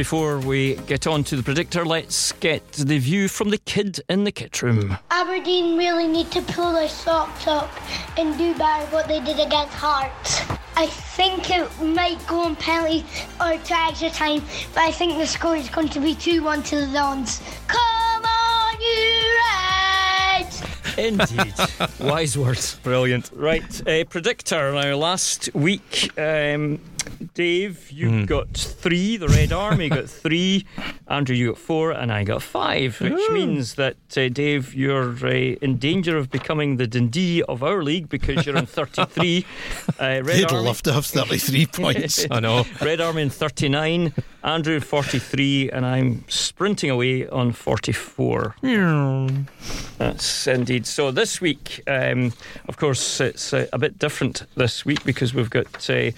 Before 0.00 0.38
we 0.38 0.76
get 0.86 1.06
on 1.06 1.24
to 1.24 1.36
the 1.36 1.42
predictor, 1.42 1.84
let's 1.84 2.32
get 2.32 2.72
the 2.72 2.96
view 2.96 3.28
from 3.28 3.50
the 3.50 3.58
kid 3.58 4.00
in 4.08 4.24
the 4.24 4.32
kit 4.32 4.62
room. 4.62 4.96
Aberdeen 5.10 5.76
really 5.76 6.08
need 6.08 6.30
to 6.30 6.40
pull 6.40 6.72
their 6.72 6.88
socks 6.88 7.46
up 7.46 7.70
and 8.16 8.38
do 8.38 8.54
better 8.54 8.86
what 8.86 9.08
they 9.08 9.20
did 9.20 9.38
against 9.38 9.74
Hearts. 9.74 10.40
I 10.74 10.86
think 10.86 11.50
it 11.50 11.68
might 11.82 12.26
go 12.26 12.40
on 12.40 12.56
penalty 12.56 13.04
or 13.38 13.58
to 13.58 13.74
extra 13.76 14.08
time, 14.08 14.42
but 14.72 14.84
I 14.84 14.90
think 14.90 15.18
the 15.18 15.26
score 15.26 15.56
is 15.56 15.68
going 15.68 15.90
to 15.90 16.00
be 16.00 16.14
2 16.14 16.42
1 16.42 16.62
to 16.62 16.76
the 16.76 16.92
Dons. 16.94 17.42
Come 17.66 18.24
on, 18.24 18.80
you! 18.80 19.29
Indeed. 21.00 21.54
Wise 22.00 22.36
words. 22.36 22.76
Brilliant. 22.82 23.30
Right, 23.34 23.82
a 23.86 24.04
predictor. 24.04 24.72
Now, 24.72 24.96
last 24.96 25.48
week, 25.54 26.10
um, 26.18 26.78
Dave, 27.34 27.90
you 27.90 28.10
mm. 28.10 28.26
got 28.26 28.50
three. 28.50 29.16
The 29.16 29.28
Red 29.28 29.52
Army 29.52 29.88
got 29.88 30.08
three. 30.22 30.66
Andrew, 31.08 31.34
you 31.34 31.48
got 31.48 31.58
four, 31.58 31.92
and 31.92 32.12
I 32.12 32.24
got 32.24 32.42
five, 32.42 33.00
which 33.00 33.12
Ooh. 33.12 33.32
means 33.32 33.74
that 33.74 33.96
uh, 34.16 34.28
Dave, 34.28 34.74
you're 34.74 35.14
uh, 35.26 35.56
in 35.62 35.78
danger 35.78 36.16
of 36.16 36.30
becoming 36.30 36.76
the 36.76 36.86
Dundee 36.86 37.42
of 37.42 37.62
our 37.62 37.82
league 37.82 38.08
because 38.08 38.46
you're 38.46 38.58
on 38.58 38.66
33. 38.66 39.46
Uh, 39.98 40.22
Red 40.22 40.36
He'd 40.36 40.52
Army. 40.52 40.66
love 40.66 40.82
to 40.82 40.92
have 40.92 41.06
33 41.06 41.66
points. 41.66 42.26
I 42.30 42.40
know. 42.40 42.64
Red 42.82 43.00
Army 43.00 43.22
in 43.22 43.30
39, 43.30 44.12
Andrew 44.42 44.80
43, 44.80 45.70
and 45.70 45.84
I'm 45.84 46.24
sprinting 46.28 46.88
away 46.90 47.28
on 47.28 47.52
44. 47.52 48.56
That's 49.98 50.46
indeed. 50.46 50.86
So 50.86 51.10
this 51.10 51.40
week, 51.40 51.82
um, 51.86 52.32
of 52.66 52.78
course, 52.78 53.20
it's 53.20 53.52
uh, 53.52 53.66
a 53.72 53.78
bit 53.78 53.98
different 53.98 54.44
this 54.56 54.84
week 54.84 55.04
because 55.04 55.34
we've 55.34 55.50
got 55.50 55.90
uh, 55.90 56.10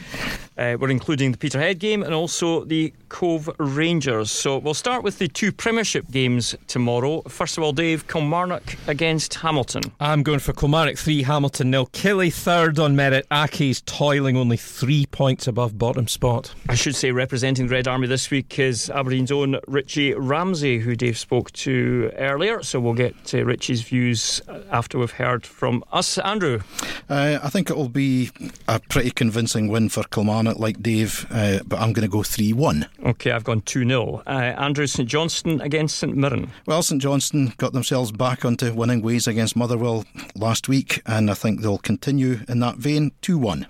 uh, 0.58 0.76
we're 0.78 0.90
including 0.90 1.32
the 1.32 1.38
Peterhead 1.38 1.78
game 1.78 2.02
and 2.02 2.14
also 2.14 2.64
the 2.64 2.92
Cove 3.08 3.50
Rangers. 3.58 4.30
So 4.30 4.58
we'll 4.58 4.74
start 4.74 5.02
with 5.02 5.18
the 5.18 5.28
two 5.28 5.52
Premiership 5.52 6.10
games 6.10 6.54
tomorrow. 6.66 7.22
First 7.22 7.58
of 7.58 7.64
all, 7.64 7.72
Dave, 7.72 8.08
Kilmarnock 8.08 8.76
against 8.86 9.34
Hamilton. 9.34 9.82
I'm 10.00 10.22
going 10.22 10.38
for 10.38 10.52
Kilmarnock 10.52 10.96
3, 10.96 11.22
Hamilton 11.22 11.70
nil. 11.70 11.86
Killie 11.86 12.32
third 12.32 12.78
on 12.78 12.96
merit. 12.96 13.26
Accies 13.30 13.84
toiling 13.84 14.36
only 14.36 14.56
three 14.56 15.06
points 15.06 15.46
above 15.46 15.78
bottom 15.78 16.08
spot. 16.08 16.54
I 16.68 16.74
should 16.74 16.96
say, 16.96 17.12
representing 17.12 17.66
the 17.66 17.72
Red 17.72 17.88
Army 17.88 18.06
this 18.06 18.30
week 18.30 18.58
is 18.58 18.90
Aberdeen's 18.90 19.30
own 19.30 19.58
Richie 19.68 20.14
Ramsay, 20.14 20.78
who 20.78 20.96
Dave 20.96 21.18
spoke 21.18 21.50
to 21.52 22.10
earlier. 22.16 22.62
So 22.62 22.80
we'll 22.80 22.94
get 22.94 23.34
uh, 23.34 23.44
Richie's 23.44 23.82
views 23.82 24.40
after 24.70 24.98
we've 24.98 25.10
heard 25.10 25.46
from 25.46 25.84
us. 25.92 26.18
Andrew? 26.18 26.60
Uh, 27.08 27.38
I 27.42 27.48
think 27.50 27.70
it 27.70 27.76
will 27.76 27.88
be 27.88 28.30
a 28.68 28.80
pretty 28.80 29.10
convincing 29.10 29.68
win 29.68 29.88
for 29.88 30.04
Kilmarnock 30.04 30.51
it 30.52 30.60
like 30.60 30.82
Dave, 30.82 31.26
uh, 31.30 31.58
but 31.66 31.80
I'm 31.80 31.92
going 31.92 32.06
to 32.06 32.12
go 32.12 32.22
3 32.22 32.52
1. 32.52 32.86
Okay, 33.06 33.32
I've 33.32 33.44
gone 33.44 33.62
2 33.62 33.86
0. 33.88 34.22
Uh, 34.26 34.30
Andrew 34.30 34.86
St 34.86 35.08
Johnstone 35.08 35.60
against 35.60 35.98
St 35.98 36.16
Mirren. 36.16 36.50
Well, 36.66 36.82
St 36.82 37.02
Johnstone 37.02 37.54
got 37.56 37.72
themselves 37.72 38.12
back 38.12 38.44
onto 38.44 38.72
winning 38.72 39.02
ways 39.02 39.26
against 39.26 39.56
Motherwell 39.56 40.04
last 40.36 40.68
week, 40.68 41.02
and 41.06 41.30
I 41.30 41.34
think 41.34 41.60
they'll 41.60 41.78
continue 41.78 42.40
in 42.48 42.60
that 42.60 42.76
vein 42.76 43.12
2 43.22 43.38
1. 43.38 43.66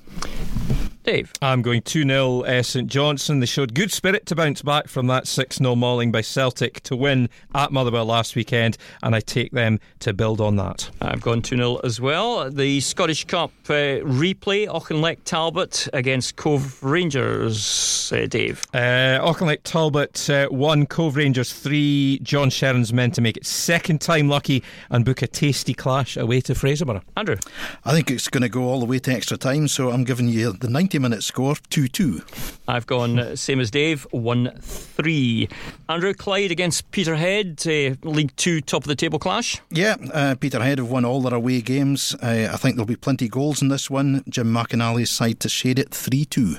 Dave. 1.05 1.33
I'm 1.43 1.63
going 1.63 1.83
2 1.83 2.05
0 2.05 2.43
uh, 2.43 2.63
St 2.63 2.89
Johnstone. 2.89 3.41
They 3.41 3.47
showed 3.47 3.75
good 3.75 3.91
spirit 3.93 4.25
to 4.27 4.37
bounce 4.37 4.63
back 4.63 4.87
from 4.87 5.09
that 5.09 5.27
6 5.27 5.57
0 5.57 5.75
mauling 5.75 6.13
by 6.13 6.21
Celtic 6.21 6.81
to 6.85 6.95
win 6.95 7.29
at 7.55 7.73
Motherwell 7.73 8.05
last 8.05 8.37
weekend, 8.37 8.79
and 9.03 9.15
I 9.15 9.21
take 9.21 9.51
them 9.51 9.81
to 10.01 10.13
build 10.13 10.41
on 10.41 10.57
that. 10.57 10.91
I've 11.01 11.21
gone 11.21 11.43
2 11.43 11.57
0 11.57 11.77
as 11.83 12.01
well. 12.01 12.49
The 12.51 12.81
Scottish 12.81 13.25
Cup 13.25 13.51
uh, 13.69 13.99
replay 14.03 14.69
Auchinleck 14.69 15.19
Talbot 15.25 15.89
against 15.93 16.37
Cove 16.37 16.83
Rangers, 16.85 18.13
uh, 18.13 18.27
Dave. 18.27 18.65
Uh, 18.73 19.19
Auchinleck 19.21 19.63
Talbot 19.65 20.31
uh, 20.31 20.47
1, 20.49 20.87
Cove 20.87 21.17
Rangers 21.17 21.53
3. 21.53 22.21
John 22.23 22.49
Sheran's 22.49 22.93
meant 22.93 23.15
to 23.15 23.21
make 23.21 23.37
it 23.37 23.45
second 23.45 24.01
time 24.01 24.29
lucky 24.29 24.63
and 24.91 25.05
book 25.05 25.23
a 25.23 25.27
tasty 25.27 25.75
clash 25.75 26.17
away 26.17 26.41
to 26.43 26.53
Fraserburgh. 26.55 27.03
Andrew. 27.17 27.37
I 27.85 27.93
think 27.93 28.11
it's 28.11 28.29
going 28.29 28.43
to 28.43 28.49
go 28.49 28.63
all 28.65 28.79
the 28.79 28.87
way 28.87 29.01
to 29.01 29.13
extra 29.13 29.37
time, 29.37 29.67
so 29.67 29.91
I'm 29.91 30.05
giving 30.05 30.29
you 30.29 30.53
the 30.53 30.69
90 30.69 30.92
minute 30.99 31.23
score 31.23 31.57
2 31.71 31.89
2. 31.89 32.23
I've 32.69 32.87
gone 32.87 33.19
uh, 33.19 33.37
same 33.37 33.61
as 33.61 33.71
Dave 33.71 34.07
1 34.11 34.53
3. 34.61 35.49
Andrew 35.89 36.15
Clyde 36.15 36.51
against 36.51 36.91
Peterhead, 36.91 37.63
uh, 37.67 37.97
League 38.09 38.35
2 38.37 38.61
top 38.61 38.83
of 38.83 38.89
the 38.89 38.97
table 38.97 39.19
clash. 39.19 39.61
Yeah, 39.71 39.97
uh, 40.13 40.35
Peterhead 40.37 40.79
have 40.79 40.91
won 40.91 41.05
all 41.05 41.21
their 41.23 41.35
away 41.35 41.61
games. 41.61 42.15
Uh, 42.23 42.49
I 42.53 42.57
think 42.57 42.77
there'll 42.77 42.87
be 42.87 42.97
plenty 42.97 43.29
goals 43.29 43.63
in 43.63 43.69
this 43.69 43.91
one. 43.91 44.25
Jim 44.29 44.53
McInally's 44.53 45.11
side 45.11 45.41
to 45.41 45.49
shade 45.49 45.79
it 45.79 45.91
3 45.91 46.25
2. 46.25 46.57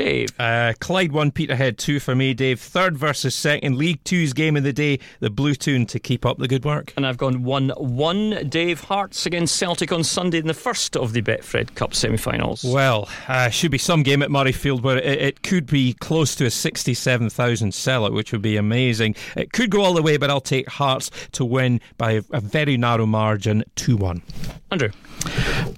Dave. 0.00 0.28
Uh, 0.40 0.72
Clyde 0.80 1.12
1, 1.12 1.30
Peterhead 1.32 1.76
2 1.76 2.00
for 2.00 2.14
me, 2.14 2.32
Dave. 2.32 2.58
Third 2.58 2.96
versus 2.96 3.34
second. 3.34 3.76
League 3.76 4.02
Two's 4.02 4.32
game 4.32 4.56
of 4.56 4.62
the 4.62 4.72
day, 4.72 4.98
the 5.20 5.28
Blue 5.28 5.54
Toon 5.54 5.84
to 5.86 5.98
keep 5.98 6.24
up 6.24 6.38
the 6.38 6.48
good 6.48 6.64
work. 6.64 6.94
And 6.96 7.06
I've 7.06 7.18
gone 7.18 7.42
1 7.42 7.68
1. 7.76 8.48
Dave 8.48 8.80
Hearts 8.80 9.26
against 9.26 9.56
Celtic 9.56 9.92
on 9.92 10.02
Sunday 10.02 10.38
in 10.38 10.46
the 10.46 10.54
first 10.54 10.96
of 10.96 11.12
the 11.12 11.20
Betfred 11.20 11.74
Cup 11.74 11.94
semi 11.94 12.16
finals. 12.16 12.64
Well, 12.64 13.10
uh, 13.28 13.50
should 13.50 13.70
be 13.70 13.78
some 13.78 14.02
game 14.02 14.22
at 14.22 14.30
Murrayfield 14.30 14.82
where 14.82 14.96
it, 14.96 15.20
it 15.20 15.42
could 15.42 15.66
be 15.66 15.92
close 15.92 16.34
to 16.36 16.46
a 16.46 16.50
67,000 16.50 17.70
sellout, 17.70 18.14
which 18.14 18.32
would 18.32 18.40
be 18.40 18.56
amazing. 18.56 19.16
It 19.36 19.52
could 19.52 19.68
go 19.68 19.82
all 19.82 19.92
the 19.92 20.02
way, 20.02 20.16
but 20.16 20.30
I'll 20.30 20.40
take 20.40 20.66
Hearts 20.66 21.10
to 21.32 21.44
win 21.44 21.78
by 21.98 22.22
a 22.30 22.40
very 22.40 22.78
narrow 22.78 23.04
margin 23.04 23.64
2 23.76 23.98
1. 23.98 24.22
Andrew. 24.70 24.90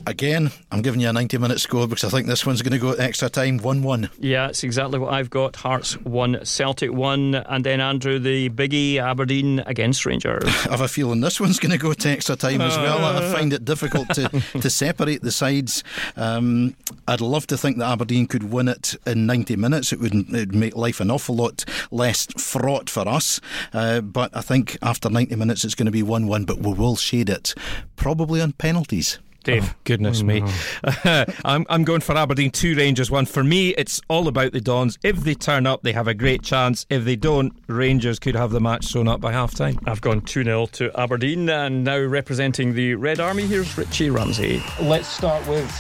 Again, 0.07 0.51
I'm 0.71 0.83
giving 0.83 1.01
you 1.01 1.09
a 1.09 1.13
90 1.13 1.39
minute 1.39 1.61
score 1.61 1.89
because 1.89 2.05
I 2.05 2.09
think 2.09 2.27
this 2.27 2.47
one's 2.47 2.63
going 2.63 2.73
to 2.73 2.79
go 2.79 2.93
extra 2.93 3.29
time 3.29 3.59
1 3.59 3.83
1. 3.83 4.11
Yeah, 4.19 4.49
it's 4.49 4.63
exactly 4.63 4.99
what 4.99 5.13
I've 5.13 5.31
got. 5.31 5.57
Hearts 5.57 5.95
1, 6.01 6.45
Celtic 6.45 6.93
1, 6.93 7.35
and 7.35 7.65
then 7.65 7.81
Andrew, 7.81 8.19
the 8.19 8.49
biggie, 8.51 8.99
Aberdeen 8.99 9.61
against 9.61 10.07
Rangers. 10.07 10.45
I 10.45 10.51
have 10.71 10.81
a 10.81 10.89
feeling 10.89 11.21
this 11.21 11.41
one's 11.41 11.59
going 11.59 11.73
to 11.73 11.79
go 11.79 11.93
to 11.93 12.09
extra 12.09 12.37
time 12.37 12.61
as 12.61 12.77
well. 12.77 13.05
I 13.05 13.33
find 13.33 13.53
it 13.53 13.65
difficult 13.65 14.09
to, 14.11 14.29
to 14.61 14.71
separate 14.71 15.23
the 15.23 15.33
sides. 15.33 15.83
Um, 16.17 16.77
I'd 17.09 17.21
love 17.21 17.47
to 17.49 17.57
think 17.57 17.79
that 17.79 17.91
Aberdeen 17.91 18.27
could 18.27 18.53
win 18.53 18.69
it 18.69 18.95
in 19.07 19.27
90 19.27 19.57
minutes. 19.57 19.93
It 19.93 20.01
would 20.01 20.15
it'd 20.15 20.55
make 20.55 20.77
life 20.77 21.01
an 21.01 21.11
awful 21.11 21.35
lot 21.35 21.65
less 21.91 22.27
fraught 22.37 22.89
for 22.89 23.09
us. 23.09 23.41
Uh, 23.73 24.01
but 24.01 24.37
I 24.37 24.41
think 24.41 24.79
after 24.83 25.09
90 25.11 25.35
minutes 25.37 25.65
it's 25.65 25.75
going 25.75 25.87
to 25.87 25.93
be 25.93 26.03
1 26.03 26.27
1, 26.27 26.45
but 26.45 26.59
we 26.59 26.73
will 26.73 26.97
shade 26.97 27.29
it 27.29 27.55
probably 27.97 28.41
on 28.41 28.53
penalties. 28.53 29.19
Dave. 29.43 29.65
Oh, 29.65 29.75
goodness 29.85 30.23
me. 30.23 30.43
Oh, 30.45 31.25
I'm, 31.45 31.67
I'm 31.69 31.85
going 31.85 32.01
for 32.01 32.17
Aberdeen 32.17 32.51
2 32.51 32.77
Rangers 32.77 33.11
1. 33.11 33.27
For 33.27 33.45
me, 33.45 33.71
it's 33.71 34.01
all 34.09 34.29
about 34.29 34.53
the 34.53 34.61
Dons. 34.61 34.99
If 35.03 35.17
they 35.17 35.35
turn 35.35 35.67
up, 35.67 35.83
they 35.83 35.93
have 35.93 36.09
a 36.09 36.15
great 36.15 36.43
chance. 36.43 36.87
If 36.91 37.05
they 37.05 37.17
don't, 37.17 37.53
Rangers 37.67 38.19
could 38.19 38.37
have 38.37 38.51
the 38.51 38.61
match 38.61 38.85
sewn 38.87 39.09
up 39.09 39.21
by 39.21 39.33
half 39.33 39.55
time. 39.55 39.79
I've 39.87 40.01
gone 40.01 40.21
2 40.21 40.45
0 40.45 40.67
to 40.73 41.01
Aberdeen, 41.01 41.49
and 41.49 41.85
now 41.85 41.99
representing 41.99 42.75
the 42.75 42.95
Red 42.95 43.21
Army, 43.21 43.47
here's 43.47 43.77
Richie 43.77 44.11
Ramsay. 44.11 44.63
Let's 44.81 45.09
start 45.09 45.47
with, 45.47 45.71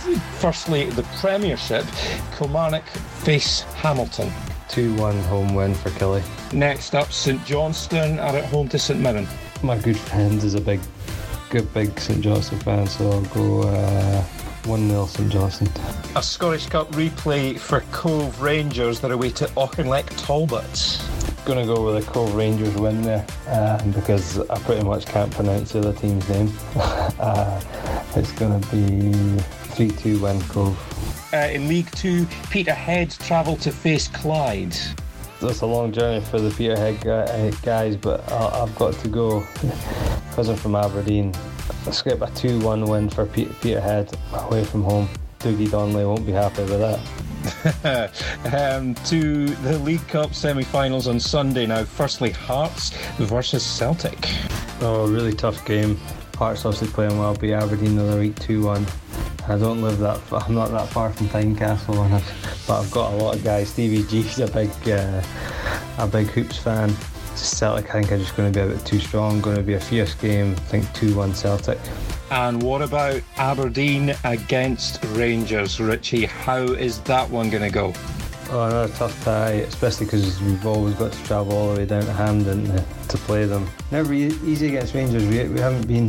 firstly, 0.40 0.90
the 0.90 1.02
Premiership. 1.20 1.84
Kilmarnock 2.36 2.86
face 3.24 3.60
Hamilton. 3.74 4.32
2 4.68 4.96
1 4.96 5.18
home 5.24 5.54
win 5.54 5.74
for 5.74 5.90
Killie. 5.90 6.22
Next 6.52 6.94
up, 6.94 7.12
St 7.12 7.44
Johnstone 7.44 8.18
are 8.18 8.34
at 8.36 8.44
home 8.46 8.68
to 8.70 8.78
St 8.78 8.98
Mirren. 8.98 9.26
My 9.62 9.76
good 9.78 9.98
friend 9.98 10.42
is 10.42 10.54
a 10.54 10.60
big, 10.60 10.80
good 11.52 11.74
big 11.74 12.00
St 12.00 12.22
Johnstone 12.22 12.60
fan, 12.60 12.86
so 12.86 13.10
I'll 13.10 13.20
go 13.26 13.60
uh, 13.68 14.22
1 14.64 14.88
0 14.88 15.04
St 15.04 15.30
Johnstone. 15.30 15.68
A 16.16 16.22
Scottish 16.22 16.66
Cup 16.66 16.90
replay 16.92 17.58
for 17.58 17.80
Cove 17.92 18.40
Rangers. 18.40 19.00
They're 19.00 19.12
away 19.12 19.28
to 19.32 19.44
Auchinleck 19.48 20.06
Talbot. 20.16 20.98
Gonna 21.44 21.66
go 21.66 21.84
with 21.84 22.08
a 22.08 22.10
Cove 22.10 22.34
Rangers 22.34 22.74
win 22.76 23.02
there 23.02 23.26
uh, 23.48 23.84
because 23.90 24.38
I 24.48 24.58
pretty 24.60 24.82
much 24.82 25.04
can't 25.04 25.30
pronounce 25.30 25.72
the 25.72 25.80
other 25.80 25.92
team's 25.92 26.26
name. 26.30 26.50
uh, 26.76 27.60
it's 28.16 28.32
gonna 28.32 28.60
be 28.70 29.12
3 29.74 29.90
2 29.90 30.22
win 30.22 30.40
Cove. 30.44 31.34
Uh, 31.34 31.50
in 31.52 31.68
League 31.68 31.90
Two, 31.90 32.24
Peterhead 32.50 33.10
travel 33.10 33.56
to 33.58 33.70
face 33.70 34.08
Clyde. 34.08 34.74
that's 35.38 35.60
a 35.60 35.66
long 35.66 35.92
journey 35.92 36.24
for 36.24 36.40
the 36.40 36.50
Peterhead 36.50 37.06
uh, 37.06 37.50
guys, 37.62 37.94
but 37.94 38.20
I've 38.32 38.74
got 38.76 38.94
to 38.94 39.08
go 39.08 39.40
because 40.32 40.48
I'm 40.48 40.56
from 40.56 40.74
Aberdeen. 40.74 41.34
Let's 41.84 42.00
get 42.00 42.22
a 42.22 42.26
2 42.34 42.60
1 42.60 42.86
win 42.86 43.10
for 43.10 43.26
Peterhead 43.26 44.16
away 44.32 44.64
from 44.64 44.82
home. 44.82 45.06
Dougie 45.40 45.70
Donnelly 45.70 46.06
won't 46.06 46.24
be 46.24 46.32
happy 46.32 46.62
with 46.62 46.80
that. 46.80 48.14
um, 48.74 48.94
to 48.94 49.48
the 49.56 49.78
League 49.80 50.06
Cup 50.08 50.32
semi 50.32 50.64
finals 50.64 51.06
on 51.06 51.20
Sunday 51.20 51.66
now. 51.66 51.84
Firstly, 51.84 52.30
Hearts 52.30 52.96
versus 53.18 53.62
Celtic. 53.62 54.26
Oh, 54.80 55.06
really 55.06 55.34
tough 55.34 55.66
game. 55.66 56.00
Hearts 56.38 56.64
obviously 56.64 56.88
playing 56.88 57.18
well, 57.18 57.34
beat 57.34 57.52
Aberdeen 57.52 57.96
the 57.96 58.08
other 58.08 58.20
week 58.20 58.38
2 58.40 58.62
1. 58.62 58.86
I 59.48 59.58
don't 59.58 59.82
live 59.82 59.98
that 59.98 60.16
far, 60.18 60.42
I'm 60.44 60.54
not 60.54 60.70
that 60.70 60.88
far 60.88 61.12
from 61.12 61.28
Tynecastle, 61.28 62.22
but 62.66 62.80
I've 62.80 62.90
got 62.90 63.12
a 63.12 63.16
lot 63.16 63.36
of 63.36 63.44
guys. 63.44 63.68
Stevie 63.68 64.04
G's 64.04 64.38
a 64.38 64.46
big, 64.46 64.70
uh, 64.88 65.22
a 65.98 66.06
big 66.06 66.28
hoops 66.28 66.56
fan. 66.56 66.96
Celtic, 67.42 67.90
I 67.90 67.92
think, 67.92 68.12
are 68.12 68.18
just 68.18 68.36
going 68.36 68.52
to 68.52 68.58
be 68.58 68.64
a 68.64 68.74
bit 68.74 68.84
too 68.86 69.00
strong. 69.00 69.40
Going 69.40 69.56
to 69.56 69.62
be 69.62 69.74
a 69.74 69.80
fierce 69.80 70.14
game. 70.14 70.52
I 70.52 70.60
think 70.60 70.92
two-one 70.94 71.34
Celtic. 71.34 71.78
And 72.30 72.62
what 72.62 72.82
about 72.82 73.20
Aberdeen 73.36 74.14
against 74.24 75.04
Rangers, 75.08 75.80
Richie? 75.80 76.26
How 76.26 76.62
is 76.62 77.00
that 77.02 77.28
one 77.28 77.50
going 77.50 77.62
to 77.62 77.70
go? 77.70 77.92
Oh, 78.50 78.64
another 78.66 78.92
tough 78.94 79.24
tie, 79.24 79.64
especially 79.66 80.06
because 80.06 80.40
we've 80.42 80.66
always 80.66 80.94
got 80.94 81.12
to 81.12 81.24
travel 81.24 81.52
all 81.56 81.74
the 81.74 81.80
way 81.80 81.86
down 81.86 82.04
to 82.04 82.12
Hampden 82.12 82.66
to, 83.08 83.18
play 83.18 83.44
them. 83.44 83.68
Never 83.90 84.12
easy 84.12 84.68
against 84.68 84.94
Rangers. 84.94 85.24
We, 85.24 85.48
we 85.48 85.60
haven't 85.60 85.86
been 85.86 86.06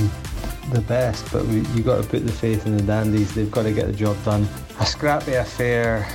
the 0.72 0.82
best, 0.82 1.32
but 1.32 1.46
we, 1.46 1.62
you 1.76 1.84
got 1.84 2.02
to 2.02 2.08
put 2.08 2.26
the 2.26 2.32
faith 2.32 2.66
in 2.66 2.76
the 2.76 2.84
Dandies. 2.84 3.34
They've 3.34 3.52
got 3.52 3.64
to 3.64 3.72
get 3.72 3.88
the 3.88 3.94
job 3.94 4.22
done. 4.24 4.48
A 4.80 4.86
scrappy 4.86 5.34
affair, 5.34 6.08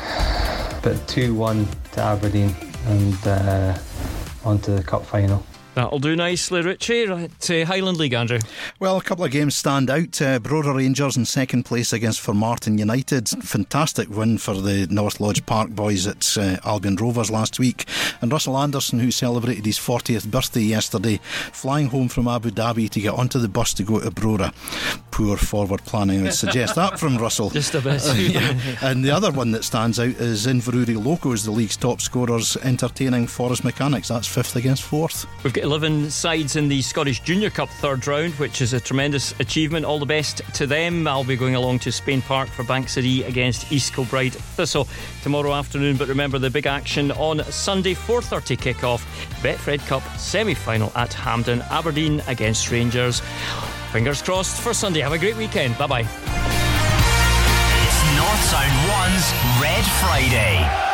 but 0.83 1.07
2 1.09 1.35
1 1.35 1.69
to 1.93 2.01
Aberdeen 2.01 2.55
and 2.87 3.27
uh, 3.27 3.79
on 4.45 4.59
to 4.61 4.71
the 4.73 4.83
cup 4.83 5.05
final. 5.05 5.45
That'll 5.79 6.01
do 6.01 6.17
nicely, 6.17 6.61
Richie. 6.61 7.07
Right, 7.07 7.51
uh, 7.51 7.65
Highland 7.65 7.99
League, 7.99 8.13
Andrew. 8.13 8.41
Well, 8.81 8.97
a 8.97 9.01
couple 9.01 9.25
of 9.25 9.31
games 9.31 9.55
stand 9.55 9.89
out. 9.89 10.21
Uh, 10.21 10.41
Brora 10.41 10.75
Rangers 10.75 11.17
in 11.17 11.25
second 11.25 11.67
place 11.67 11.93
against 11.93 12.21
Formartine 12.21 12.79
United. 12.79 13.29
Fantastic 13.29 14.11
win 14.11 14.39
for 14.39 14.55
the 14.55 14.89
North 14.91 15.21
Lodge 15.21 15.47
Park 15.47 15.71
boys 15.71 16.09
at 16.09 16.37
uh, 16.37 16.57
Albion 16.65 16.97
Rovers 16.97 17.31
last 17.31 17.61
week. 17.61 17.85
And 18.21 18.33
Russell 18.33 18.59
Anderson, 18.59 18.99
who 18.99 19.13
celebrated 19.13 19.67
his 19.67 19.79
40th 19.79 20.29
birthday 20.29 20.63
yesterday, 20.63 21.21
flying 21.53 21.91
home 21.91 22.09
from 22.09 22.27
Abu 22.27 22.51
Dhabi 22.51 22.91
to 22.91 23.01
get 23.01 23.15
onto 23.15 23.39
the 23.39 23.49
bus 23.49 23.73
to 23.75 23.85
go 23.85 24.01
to 24.01 24.11
Brora. 24.11 24.53
Poor 25.13 25.37
forward 25.37 25.85
planning, 25.85 26.21
I 26.21 26.23
would 26.25 26.35
suggest 26.35 26.75
that 26.75 26.99
from 26.99 27.19
Russell. 27.19 27.51
Just 27.59 27.77
a 27.77 27.81
bit. 27.81 28.03
yeah. 28.17 28.59
And 28.83 29.05
the 29.05 29.13
other 29.13 29.31
one 29.31 29.53
that 29.53 29.63
stands 29.63 30.01
out 30.01 30.09
is 30.09 30.49
Inverurie 30.49 31.01
Locos, 31.01 31.45
the 31.45 31.53
league's 31.53 31.77
top 31.77 32.01
scorers, 32.01 32.57
entertaining 32.65 33.29
Forres 33.29 33.63
Mechanics. 33.63 34.09
That's 34.09 34.27
fifth 34.27 34.57
against 34.57 34.83
fourth. 34.83 35.25
We've 35.45 35.53
got 35.53 35.68
11 35.69 36.11
sides 36.11 36.57
in 36.57 36.67
the 36.67 36.81
Scottish 36.81 37.21
Junior 37.21 37.51
Cup 37.51 37.69
third 37.69 38.07
round, 38.07 38.33
which 38.37 38.63
is 38.63 38.73
a 38.73 38.81
tremendous 38.81 39.39
achievement. 39.39 39.85
All 39.85 39.99
the 39.99 40.07
best 40.07 40.41
to 40.55 40.67
them. 40.67 41.07
I'll 41.07 41.25
be 41.25 41.37
going 41.37 41.57
along 41.57 41.81
to 41.81 41.93
Spain 41.93 42.23
Park 42.23 42.49
for 42.49 42.65
Bank 42.65 42.89
City 42.89 43.23
against 43.25 43.71
East 43.71 43.93
Kilbride 43.93 44.33
Thistle 44.33 44.89
tomorrow 45.23 45.53
afternoon. 45.53 45.99
But 45.99 46.09
remember 46.09 46.39
the 46.39 46.49
big 46.49 46.67
action 46.67 47.13
on 47.13 47.45
Sunday, 47.53 47.93
4:30 47.93 48.57
kickoff, 48.57 49.05
Betfred 49.43 49.87
Cup 49.87 50.03
semi-final 50.17 50.91
at 50.97 51.13
Hampden, 51.13 51.61
Aberdeen 51.71 52.23
against 52.29 52.71
Rangers. 52.71 53.21
Fingers 53.93 54.23
crossed 54.23 54.63
for 54.63 54.73
Sunday. 54.73 55.01
Have 55.01 55.13
a 55.13 55.19
great 55.19 55.37
weekend. 55.37 55.77
Bye 55.77 55.87
bye. 55.87 56.01
It's 56.01 56.09
North 58.17 58.45
Sound 58.49 58.73
1's 58.89 59.35
Red 59.61 59.85
Friday. 60.01 60.88